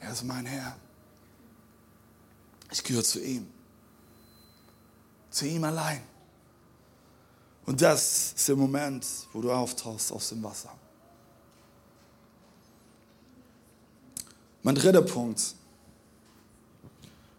Er 0.00 0.12
ist 0.12 0.24
mein 0.24 0.46
Herr. 0.46 0.76
Ich 2.70 2.82
gehöre 2.82 3.04
zu 3.04 3.20
ihm. 3.22 3.46
Zu 5.30 5.46
ihm 5.46 5.64
allein. 5.64 6.00
Und 7.68 7.82
das 7.82 8.32
ist 8.32 8.48
der 8.48 8.56
Moment, 8.56 9.06
wo 9.34 9.42
du 9.42 9.52
auftauchst 9.52 10.10
aus 10.10 10.30
dem 10.30 10.42
Wasser. 10.42 10.70
Mein 14.62 14.74
dritter 14.74 15.02
Punkt 15.02 15.54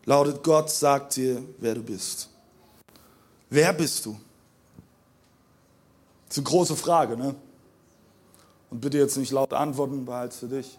lautet, 0.05 0.43
Gott 0.43 0.69
sagt 0.69 1.15
dir, 1.15 1.43
wer 1.57 1.73
du 1.73 1.81
bist. 1.81 2.29
Wer 3.49 3.73
bist 3.73 4.05
du? 4.05 4.19
Das 6.27 6.37
ist 6.37 6.43
eine 6.43 6.47
große 6.47 6.75
Frage, 6.75 7.17
ne? 7.17 7.33
Und 8.69 8.81
bitte 8.81 8.99
jetzt 8.99 9.17
nicht 9.17 9.31
laut 9.31 9.51
antworten, 9.51 10.05
behalte 10.05 10.37
für 10.37 10.47
dich. 10.47 10.77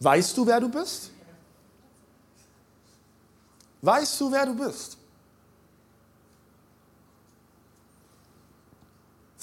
Weißt 0.00 0.34
du, 0.38 0.46
wer 0.46 0.58
du 0.58 0.70
bist? 0.70 1.10
Weißt 3.82 4.18
du, 4.18 4.32
wer 4.32 4.46
du 4.46 4.56
bist? 4.56 4.96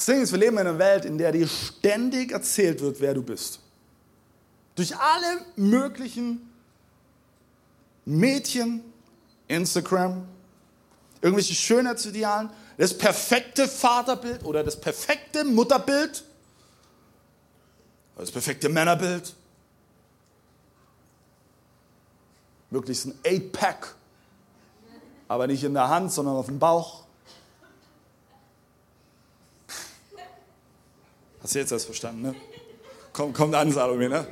Das 0.01 0.07
Ding 0.07 0.23
ist, 0.23 0.31
wir 0.31 0.39
leben 0.39 0.57
in 0.57 0.65
einer 0.65 0.79
Welt, 0.79 1.05
in 1.05 1.19
der 1.19 1.31
dir 1.31 1.47
ständig 1.47 2.31
erzählt 2.31 2.81
wird, 2.81 2.99
wer 3.01 3.13
du 3.13 3.21
bist. 3.21 3.59
Durch 4.73 4.97
alle 4.97 5.45
möglichen 5.55 6.51
Mädchen, 8.05 8.83
Instagram, 9.47 10.27
irgendwelche 11.21 11.53
Schönheitsidealen, 11.53 12.49
das 12.79 12.97
perfekte 12.97 13.67
Vaterbild 13.67 14.43
oder 14.43 14.63
das 14.63 14.81
perfekte 14.81 15.43
Mutterbild, 15.43 16.23
das 18.17 18.31
perfekte 18.31 18.69
Männerbild, 18.69 19.35
möglichst 22.71 23.05
ein 23.05 23.19
Eight-Pack, 23.23 23.93
aber 25.27 25.45
nicht 25.45 25.63
in 25.63 25.75
der 25.75 25.89
Hand, 25.89 26.11
sondern 26.11 26.37
auf 26.37 26.47
dem 26.47 26.57
Bauch. 26.57 27.03
Hast 31.41 31.55
du 31.55 31.59
jetzt 31.59 31.71
das 31.71 31.85
verstanden, 31.85 32.21
ne? 32.21 32.35
Komm, 33.13 33.33
kommt 33.33 33.55
an, 33.55 33.71
Salome, 33.71 34.07
ne? 34.07 34.27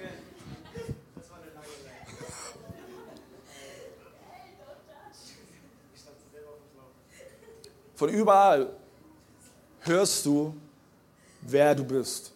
Von 7.95 8.09
überall 8.09 8.69
hörst 9.81 10.25
du, 10.25 10.55
wer 11.41 11.75
du 11.75 11.83
bist. 11.83 12.31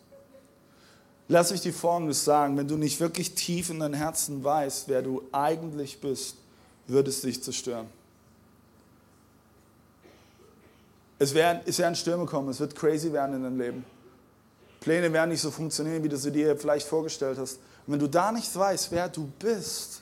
Lass 1.29 1.51
ich 1.51 1.61
die 1.61 1.71
Folgendes 1.71 2.25
sagen, 2.25 2.57
wenn 2.57 2.67
du 2.67 2.75
nicht 2.75 2.99
wirklich 2.99 3.33
tief 3.33 3.69
in 3.69 3.79
dein 3.79 3.93
Herzen 3.93 4.43
weißt, 4.43 4.89
wer 4.89 5.01
du 5.01 5.23
eigentlich 5.31 6.01
bist, 6.01 6.35
wird 6.87 7.07
es 7.07 7.21
dich 7.21 7.41
zerstören. 7.41 7.87
Es 11.17 11.33
werden, 11.33 11.61
es 11.65 11.79
werden 11.79 11.95
Stürme 11.95 12.25
kommen, 12.25 12.49
es 12.49 12.59
wird 12.59 12.75
crazy 12.75 13.13
werden 13.13 13.37
in 13.37 13.43
deinem 13.43 13.59
Leben. 13.59 13.85
Pläne 14.83 15.13
werden 15.13 15.29
nicht 15.29 15.39
so 15.39 15.49
funktionieren, 15.49 16.03
wie 16.03 16.09
du 16.09 16.17
sie 16.17 16.29
dir 16.29 16.57
vielleicht 16.57 16.85
vorgestellt 16.85 17.37
hast. 17.37 17.55
Und 17.87 17.93
wenn 17.93 17.99
du 17.99 18.07
da 18.09 18.33
nicht 18.33 18.53
weißt, 18.53 18.91
wer 18.91 19.07
du 19.07 19.31
bist, 19.39 20.01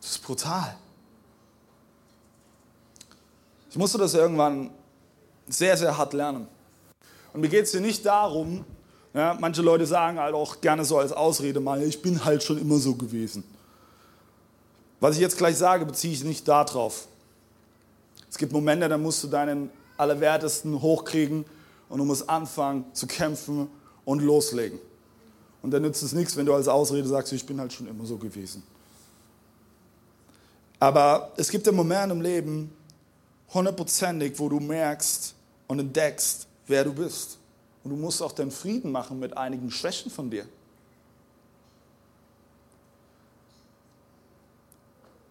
das 0.00 0.10
ist 0.10 0.22
brutal. 0.24 0.76
Ich 3.70 3.76
musste 3.76 3.96
das 3.96 4.14
irgendwann 4.14 4.70
sehr, 5.46 5.76
sehr 5.76 5.96
hart 5.96 6.12
lernen. 6.12 6.48
Und 7.32 7.42
mir 7.42 7.48
geht 7.48 7.66
es 7.66 7.70
hier 7.70 7.80
nicht 7.80 8.04
darum, 8.04 8.64
ja, 9.14 9.36
manche 9.38 9.62
Leute 9.62 9.86
sagen 9.86 10.18
halt 10.18 10.34
auch 10.34 10.60
gerne 10.60 10.84
so 10.84 10.98
als 10.98 11.12
Ausrede 11.12 11.60
mal, 11.60 11.80
ich 11.80 12.02
bin 12.02 12.24
halt 12.24 12.42
schon 12.42 12.58
immer 12.58 12.78
so 12.78 12.96
gewesen. 12.96 13.44
Was 14.98 15.14
ich 15.14 15.20
jetzt 15.20 15.38
gleich 15.38 15.56
sage, 15.56 15.86
beziehe 15.86 16.12
ich 16.12 16.24
nicht 16.24 16.48
darauf. 16.48 17.06
Es 18.28 18.36
gibt 18.36 18.50
Momente, 18.50 18.88
da 18.88 18.98
musst 18.98 19.22
du 19.22 19.28
deinen 19.28 19.70
Allerwertesten 19.96 20.80
hochkriegen 20.80 21.44
und 21.88 21.98
du 21.98 22.04
musst 22.04 22.28
anfangen 22.28 22.84
zu 22.92 23.06
kämpfen 23.06 23.68
und 24.04 24.20
loslegen. 24.22 24.78
Und 25.62 25.70
dann 25.70 25.82
nützt 25.82 26.02
es 26.02 26.12
nichts, 26.12 26.36
wenn 26.36 26.46
du 26.46 26.54
als 26.54 26.68
Ausrede 26.68 27.08
sagst, 27.08 27.32
ich 27.32 27.44
bin 27.44 27.60
halt 27.60 27.72
schon 27.72 27.86
immer 27.88 28.06
so 28.06 28.16
gewesen. 28.16 28.62
Aber 30.78 31.32
es 31.36 31.50
gibt 31.50 31.66
einen 31.66 31.76
Moment 31.76 32.12
im 32.12 32.20
Leben, 32.20 32.70
hundertprozentig, 33.52 34.38
wo 34.38 34.48
du 34.48 34.60
merkst 34.60 35.34
und 35.66 35.78
entdeckst, 35.78 36.46
wer 36.66 36.84
du 36.84 36.92
bist. 36.92 37.38
Und 37.82 37.90
du 37.90 37.96
musst 37.96 38.22
auch 38.22 38.32
den 38.32 38.50
Frieden 38.50 38.92
machen 38.92 39.18
mit 39.18 39.36
einigen 39.36 39.70
Schwächen 39.70 40.10
von 40.10 40.30
dir. 40.30 40.46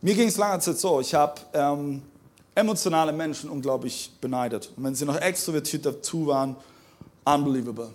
Mir 0.02 0.16
ging 0.16 0.28
es 0.28 0.38
lange 0.38 0.60
Zeit 0.60 0.78
so, 0.78 1.00
ich 1.00 1.14
habe 1.14 1.42
ähm, 1.54 2.02
emotionale 2.56 3.12
Menschen 3.12 3.50
unglaublich 3.50 4.12
beneidet. 4.22 4.72
Und 4.76 4.86
wenn 4.86 4.96
sie 4.96 5.06
noch 5.06 5.18
extrovertiert 5.18 5.86
dazu 5.86 6.28
waren, 6.28 6.56
unbelievable. 7.26 7.94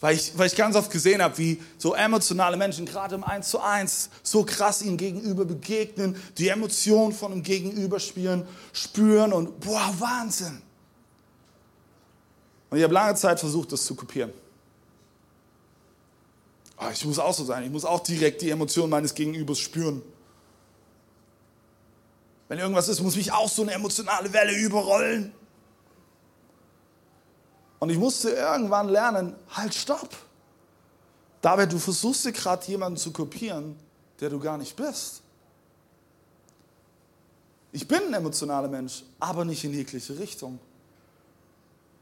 Weil 0.00 0.14
ich, 0.14 0.36
weil 0.36 0.46
ich 0.46 0.54
ganz 0.54 0.76
oft 0.76 0.90
gesehen 0.90 1.22
habe, 1.22 1.36
wie 1.38 1.60
so 1.76 1.94
emotionale 1.94 2.56
Menschen 2.56 2.86
gerade 2.86 3.16
im 3.16 3.24
Eins 3.24 3.48
zu 3.48 3.60
Eins 3.60 4.10
so 4.22 4.44
krass 4.44 4.82
ihm 4.82 4.96
gegenüber 4.96 5.44
begegnen, 5.44 6.16
die 6.36 6.48
Emotionen 6.48 7.12
von 7.12 7.32
ihm 7.32 7.42
gegenüber 7.42 7.98
spüren, 7.98 8.46
spüren 8.72 9.32
und 9.32 9.58
boah, 9.58 9.92
Wahnsinn. 9.98 10.62
Und 12.70 12.78
ich 12.78 12.84
habe 12.84 12.94
lange 12.94 13.14
Zeit 13.16 13.40
versucht, 13.40 13.72
das 13.72 13.84
zu 13.84 13.94
kopieren. 13.94 14.32
Oh, 16.80 16.86
ich 16.92 17.04
muss 17.04 17.18
auch 17.18 17.34
so 17.34 17.44
sein, 17.44 17.64
ich 17.64 17.70
muss 17.70 17.84
auch 17.84 18.00
direkt 18.00 18.42
die 18.42 18.50
Emotionen 18.50 18.90
meines 18.90 19.14
Gegenübers 19.14 19.58
spüren. 19.58 20.02
Wenn 22.48 22.58
irgendwas 22.58 22.88
ist, 22.88 23.00
muss 23.00 23.16
mich 23.16 23.30
auch 23.30 23.48
so 23.48 23.62
eine 23.62 23.72
emotionale 23.72 24.32
Welle 24.32 24.56
überrollen. 24.56 25.32
Und 27.78 27.90
ich 27.90 27.98
musste 27.98 28.30
irgendwann 28.30 28.88
lernen, 28.88 29.36
halt, 29.50 29.74
stopp. 29.74 30.08
Dabei, 31.40 31.66
du 31.66 31.78
versuchst 31.78 32.24
dir 32.24 32.32
gerade 32.32 32.66
jemanden 32.66 32.98
zu 32.98 33.12
kopieren, 33.12 33.76
der 34.20 34.30
du 34.30 34.40
gar 34.40 34.58
nicht 34.58 34.74
bist. 34.74 35.22
Ich 37.70 37.86
bin 37.86 37.98
ein 38.06 38.14
emotionaler 38.14 38.68
Mensch, 38.68 39.04
aber 39.20 39.44
nicht 39.44 39.62
in 39.62 39.72
jegliche 39.72 40.18
Richtung. 40.18 40.58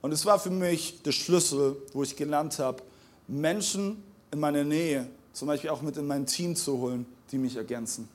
Und 0.00 0.12
es 0.12 0.24
war 0.24 0.38
für 0.38 0.50
mich 0.50 1.02
der 1.02 1.12
Schlüssel, 1.12 1.76
wo 1.92 2.02
ich 2.04 2.14
gelernt 2.14 2.58
habe, 2.60 2.82
Menschen 3.26 4.02
in 4.30 4.38
meine 4.38 4.64
Nähe, 4.64 5.08
zum 5.32 5.48
Beispiel 5.48 5.70
auch 5.70 5.82
mit 5.82 5.96
in 5.96 6.06
mein 6.06 6.24
Team 6.24 6.54
zu 6.54 6.78
holen, 6.78 7.04
die 7.32 7.38
mich 7.38 7.56
ergänzen. 7.56 8.08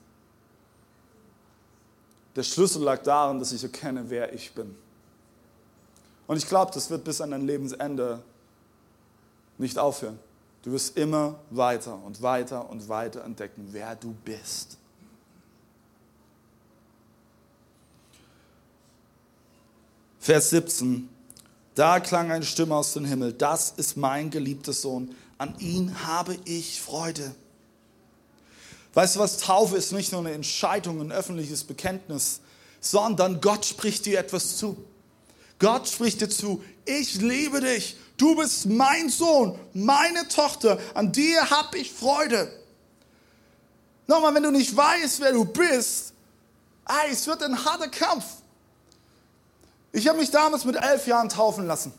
Der 2.34 2.42
Schlüssel 2.42 2.82
lag 2.82 3.02
darin, 3.02 3.38
dass 3.38 3.52
ich 3.52 3.62
erkenne, 3.62 4.08
wer 4.08 4.32
ich 4.32 4.52
bin. 4.52 4.74
Und 6.26 6.36
ich 6.36 6.46
glaube, 6.46 6.72
das 6.72 6.88
wird 6.88 7.04
bis 7.04 7.20
an 7.20 7.32
dein 7.32 7.46
Lebensende 7.46 8.22
nicht 9.58 9.78
aufhören. 9.78 10.18
Du 10.62 10.72
wirst 10.72 10.96
immer 10.96 11.38
weiter 11.50 11.98
und 12.04 12.22
weiter 12.22 12.70
und 12.70 12.88
weiter 12.88 13.24
entdecken, 13.24 13.68
wer 13.70 13.96
du 13.96 14.14
bist. 14.24 14.78
Vers 20.20 20.50
17. 20.50 21.08
Da 21.74 21.98
klang 21.98 22.30
eine 22.30 22.44
Stimme 22.44 22.76
aus 22.76 22.92
dem 22.92 23.04
Himmel. 23.04 23.32
Das 23.32 23.72
ist 23.72 23.96
mein 23.96 24.30
geliebter 24.30 24.72
Sohn. 24.72 25.14
An 25.36 25.58
ihn 25.58 26.06
habe 26.06 26.36
ich 26.44 26.80
Freude. 26.80 27.34
Weißt 28.94 29.16
du 29.16 29.20
was? 29.20 29.38
Taufe 29.38 29.76
ist 29.76 29.92
nicht 29.92 30.12
nur 30.12 30.20
eine 30.20 30.32
Entscheidung, 30.32 31.00
ein 31.00 31.12
öffentliches 31.12 31.64
Bekenntnis, 31.64 32.40
sondern 32.80 33.40
Gott 33.40 33.64
spricht 33.64 34.06
dir 34.06 34.18
etwas 34.18 34.56
zu. 34.56 34.76
Gott 35.58 35.88
spricht 35.88 36.20
dir 36.20 36.28
zu, 36.28 36.62
ich 36.84 37.14
liebe 37.14 37.60
dich, 37.60 37.96
du 38.16 38.34
bist 38.36 38.66
mein 38.66 39.08
Sohn, 39.08 39.58
meine 39.72 40.26
Tochter, 40.28 40.78
an 40.94 41.12
dir 41.12 41.50
habe 41.50 41.78
ich 41.78 41.92
Freude. 41.92 42.52
Nochmal, 44.08 44.34
wenn 44.34 44.42
du 44.42 44.50
nicht 44.50 44.76
weißt, 44.76 45.20
wer 45.20 45.32
du 45.32 45.44
bist, 45.44 46.12
ey, 46.88 47.12
es 47.12 47.26
wird 47.26 47.42
ein 47.44 47.64
harter 47.64 47.88
Kampf. 47.88 48.24
Ich 49.92 50.08
habe 50.08 50.18
mich 50.18 50.30
damals 50.30 50.64
mit 50.64 50.76
elf 50.76 51.06
Jahren 51.06 51.28
taufen 51.28 51.66
lassen. 51.66 51.92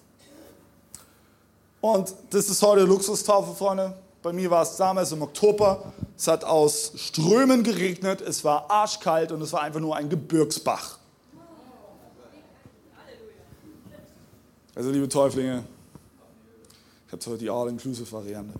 Und 1.79 2.13
das 2.31 2.49
ist 2.49 2.61
heute 2.61 2.83
Luxustaufe, 2.83 3.55
Freunde. 3.55 3.95
Bei 4.21 4.33
mir 4.33 4.49
war 4.49 4.63
es 4.63 4.75
damals 4.75 5.11
im 5.11 5.21
Oktober. 5.21 5.93
Es 6.17 6.27
hat 6.27 6.43
aus 6.43 6.93
Strömen 6.95 7.63
geregnet, 7.63 8.21
es 8.21 8.43
war 8.43 8.69
arschkalt 8.69 9.31
und 9.31 9.41
es 9.41 9.51
war 9.51 9.61
einfach 9.61 9.79
nur 9.79 9.95
ein 9.95 10.09
Gebirgsbach. 10.09 10.99
Also, 14.75 14.89
liebe 14.89 15.07
Täuflinge, 15.07 15.63
ich 17.07 17.11
habe 17.11 17.25
heute 17.25 17.37
die 17.37 17.49
All-Inclusive-Variante. 17.49 18.53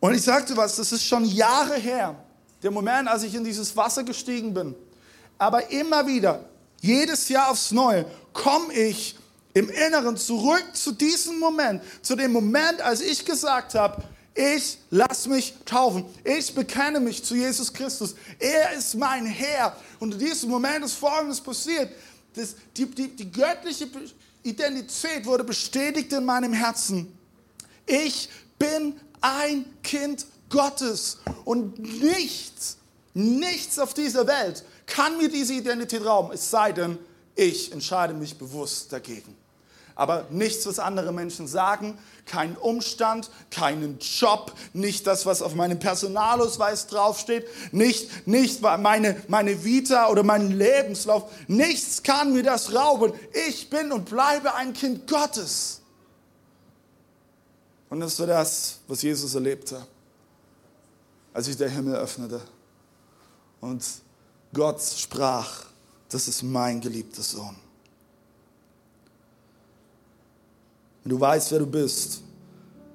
Und 0.00 0.14
ich 0.14 0.22
sagte 0.22 0.56
was, 0.56 0.76
das 0.76 0.92
ist 0.92 1.04
schon 1.04 1.24
Jahre 1.24 1.76
her, 1.76 2.16
der 2.62 2.70
Moment, 2.70 3.08
als 3.08 3.22
ich 3.22 3.34
in 3.34 3.44
dieses 3.44 3.76
Wasser 3.76 4.02
gestiegen 4.02 4.52
bin. 4.52 4.74
Aber 5.38 5.70
immer 5.70 6.06
wieder, 6.06 6.44
jedes 6.80 7.28
Jahr 7.28 7.50
aufs 7.50 7.70
Neue, 7.70 8.04
komme 8.32 8.72
ich 8.74 9.16
im 9.54 9.68
Inneren 9.68 10.16
zurück 10.16 10.64
zu 10.72 10.92
diesem 10.92 11.38
Moment, 11.38 11.82
zu 12.02 12.16
dem 12.16 12.32
Moment, 12.32 12.80
als 12.80 13.00
ich 13.00 13.24
gesagt 13.24 13.74
habe, 13.74 14.02
ich 14.34 14.78
lass 14.90 15.26
mich 15.26 15.54
taufen. 15.64 16.04
Ich 16.24 16.52
bekenne 16.54 16.98
mich 16.98 17.22
zu 17.22 17.36
Jesus 17.36 17.72
Christus. 17.72 18.16
Er 18.40 18.72
ist 18.72 18.94
mein 18.96 19.26
Herr. 19.26 19.76
Und 20.00 20.14
in 20.14 20.18
diesem 20.18 20.50
Moment 20.50 20.84
ist 20.84 20.94
Folgendes 20.94 21.40
passiert. 21.40 21.90
Das, 22.34 22.56
die, 22.76 22.86
die, 22.86 23.08
die 23.08 23.30
göttliche 23.30 23.88
Identität 24.42 25.24
wurde 25.24 25.44
bestätigt 25.44 26.12
in 26.12 26.24
meinem 26.24 26.52
Herzen. 26.52 27.16
Ich 27.86 28.28
bin 28.58 28.98
ein 29.20 29.66
Kind 29.84 30.26
Gottes. 30.48 31.18
Und 31.44 31.78
nichts, 31.78 32.76
nichts 33.14 33.78
auf 33.78 33.94
dieser 33.94 34.26
Welt 34.26 34.64
kann 34.86 35.16
mir 35.16 35.28
diese 35.28 35.54
Identität 35.54 36.04
rauben, 36.04 36.32
es 36.32 36.50
sei 36.50 36.72
denn, 36.72 36.98
ich 37.36 37.72
entscheide 37.72 38.14
mich 38.14 38.36
bewusst 38.36 38.92
dagegen 38.92 39.43
aber 39.94 40.26
nichts, 40.30 40.66
was 40.66 40.78
andere 40.78 41.12
Menschen 41.12 41.46
sagen, 41.46 41.98
kein 42.26 42.56
Umstand, 42.56 43.30
keinen 43.50 43.98
Job, 43.98 44.52
nicht 44.72 45.06
das, 45.06 45.26
was 45.26 45.42
auf 45.42 45.54
meinem 45.54 45.78
Personalausweis 45.78 46.86
draufsteht, 46.86 47.46
nicht, 47.72 48.26
nicht 48.26 48.62
meine, 48.62 49.22
meine 49.28 49.64
Vita 49.64 50.08
oder 50.08 50.22
mein 50.22 50.50
Lebenslauf, 50.50 51.30
nichts 51.46 52.02
kann 52.02 52.32
mir 52.32 52.42
das 52.42 52.74
rauben. 52.74 53.12
Ich 53.46 53.70
bin 53.70 53.92
und 53.92 54.06
bleibe 54.06 54.54
ein 54.54 54.72
Kind 54.72 55.06
Gottes. 55.06 55.80
Und 57.90 58.00
das 58.00 58.18
war 58.18 58.26
das, 58.26 58.78
was 58.88 59.02
Jesus 59.02 59.34
erlebte, 59.34 59.86
als 61.32 61.46
sich 61.46 61.56
der 61.56 61.68
Himmel 61.68 61.94
öffnete 61.94 62.40
und 63.60 63.84
Gott 64.52 64.82
sprach, 64.82 65.64
das 66.08 66.28
ist 66.28 66.42
mein 66.42 66.80
geliebter 66.80 67.22
Sohn. 67.22 67.56
Wenn 71.04 71.10
du 71.10 71.20
weißt, 71.20 71.52
wer 71.52 71.58
du 71.58 71.66
bist, 71.66 72.22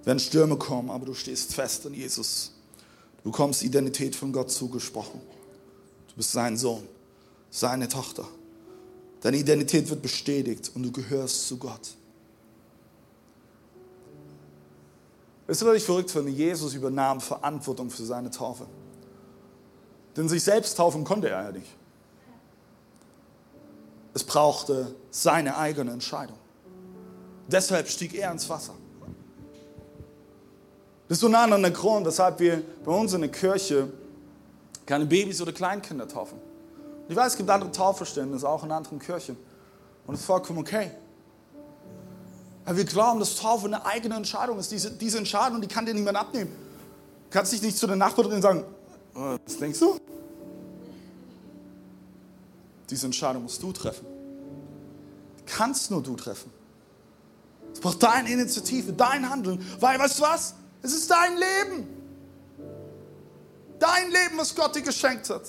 werden 0.03 0.19
Stürme 0.19 0.57
kommen, 0.57 0.89
aber 0.89 1.05
du 1.05 1.13
stehst 1.13 1.53
fest 1.53 1.85
in 1.85 1.93
Jesus. 1.93 2.51
Du 3.23 3.31
bekommst 3.31 3.63
Identität 3.63 4.15
von 4.15 4.33
Gott 4.33 4.51
zugesprochen. 4.51 5.21
Du 6.09 6.15
bist 6.15 6.31
sein 6.31 6.57
Sohn, 6.57 6.83
seine 7.51 7.87
Tochter. 7.87 8.27
Deine 9.21 9.37
Identität 9.37 9.89
wird 9.89 10.01
bestätigt 10.01 10.71
und 10.73 10.83
du 10.83 10.91
gehörst 10.91 11.47
zu 11.47 11.57
Gott. 11.57 11.95
Weißt 15.45 15.61
du, 15.61 15.65
was 15.65 15.77
ich 15.77 15.83
verrückt 15.83 16.11
finde? 16.11 16.31
Jesus 16.31 16.73
übernahm 16.73 17.21
Verantwortung 17.21 17.89
für 17.89 18.05
seine 18.05 18.31
Taufe. 18.31 18.65
Denn 20.15 20.29
sich 20.29 20.43
selbst 20.43 20.75
taufen 20.77 21.03
konnte 21.03 21.29
er 21.29 21.43
ja 21.43 21.51
nicht. 21.51 21.75
Es 24.13 24.23
brauchte 24.23 24.95
seine 25.11 25.57
eigene 25.57 25.91
Entscheidung. 25.91 26.37
Deshalb 27.51 27.87
stieg 27.87 28.13
er 28.13 28.31
ins 28.31 28.47
Wasser. 28.49 28.73
Das 31.07 31.17
ist 31.17 31.21
so 31.21 31.27
ein 31.27 31.35
anderer 31.35 31.71
Grund, 31.71 32.05
weshalb 32.05 32.39
wir 32.39 32.61
bei 32.85 32.91
uns 32.91 33.13
in 33.13 33.21
der 33.21 33.31
Kirche 33.31 33.91
keine 34.85 35.05
Babys 35.05 35.41
oder 35.41 35.51
Kleinkinder 35.51 36.07
taufen. 36.07 36.37
Ich 37.07 37.15
weiß, 37.15 37.31
es 37.31 37.37
gibt 37.37 37.49
andere 37.49 37.71
Taufverständnisse, 37.71 38.47
auch 38.47 38.63
in 38.63 38.71
anderen 38.71 38.99
Kirchen. 38.99 39.35
Und 40.05 40.13
es 40.13 40.21
ist 40.21 40.27
vollkommen 40.27 40.59
okay. 40.59 40.91
Aber 42.65 42.77
wir 42.77 42.85
glauben, 42.85 43.19
dass 43.19 43.35
Taufe 43.35 43.65
eine 43.65 43.83
eigene 43.83 44.15
Entscheidung 44.15 44.59
ist. 44.59 44.71
Diese, 44.71 44.91
diese 44.91 45.17
Entscheidung, 45.17 45.59
die 45.59 45.67
kann 45.67 45.87
dir 45.87 45.95
niemand 45.95 46.17
abnehmen. 46.17 46.51
Du 46.51 47.29
kannst 47.31 47.51
dich 47.51 47.63
nicht 47.63 47.77
zu 47.77 47.87
der 47.87 47.95
Nachbarin 47.95 48.41
sagen, 48.43 48.63
oh, 49.15 49.37
was 49.43 49.57
denkst 49.57 49.79
du? 49.79 49.97
Diese 52.87 53.07
Entscheidung 53.07 53.43
musst 53.43 53.61
du 53.63 53.71
treffen. 53.71 54.05
Kannst 55.47 55.89
nur 55.89 56.03
du 56.03 56.15
treffen. 56.15 56.58
Es 57.73 57.79
braucht 57.79 58.01
deine 58.03 58.31
Initiative, 58.31 58.93
dein 58.93 59.29
Handeln. 59.29 59.63
Weil, 59.79 59.99
weißt 59.99 60.19
du 60.19 60.23
was? 60.23 60.55
Es 60.81 60.93
ist 60.93 61.09
dein 61.09 61.33
Leben. 61.35 61.87
Dein 63.79 64.07
Leben, 64.07 64.37
was 64.37 64.55
Gott 64.55 64.75
dir 64.75 64.81
geschenkt 64.81 65.29
hat. 65.29 65.43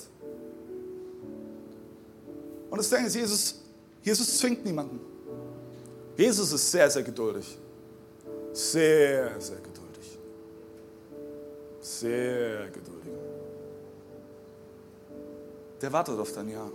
Und 2.69 2.77
das 2.77 2.89
Ding 2.89 3.05
ist, 3.05 3.15
Jesus, 3.15 3.55
Jesus 4.01 4.37
zwingt 4.37 4.63
niemanden. 4.63 4.99
Jesus 6.15 6.51
ist 6.51 6.71
sehr, 6.71 6.89
sehr 6.89 7.03
geduldig. 7.03 7.57
Sehr, 8.53 9.39
sehr 9.39 9.57
geduldig. 9.57 10.19
Sehr 11.81 12.67
geduldig. 12.67 13.11
Der 15.81 15.91
wartet 15.91 16.19
auf 16.19 16.31
dein 16.31 16.49
Ja. 16.49 16.69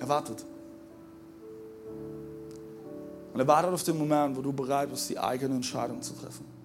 Er 0.00 0.08
wartet. 0.08 0.44
Und 3.32 3.40
er 3.40 3.46
wartet 3.46 3.72
auf 3.72 3.82
den 3.82 3.98
Moment, 3.98 4.36
wo 4.36 4.42
du 4.42 4.52
bereit 4.52 4.90
bist, 4.90 5.08
die 5.10 5.18
eigene 5.18 5.56
Entscheidung 5.56 6.00
zu 6.02 6.14
treffen. 6.14 6.57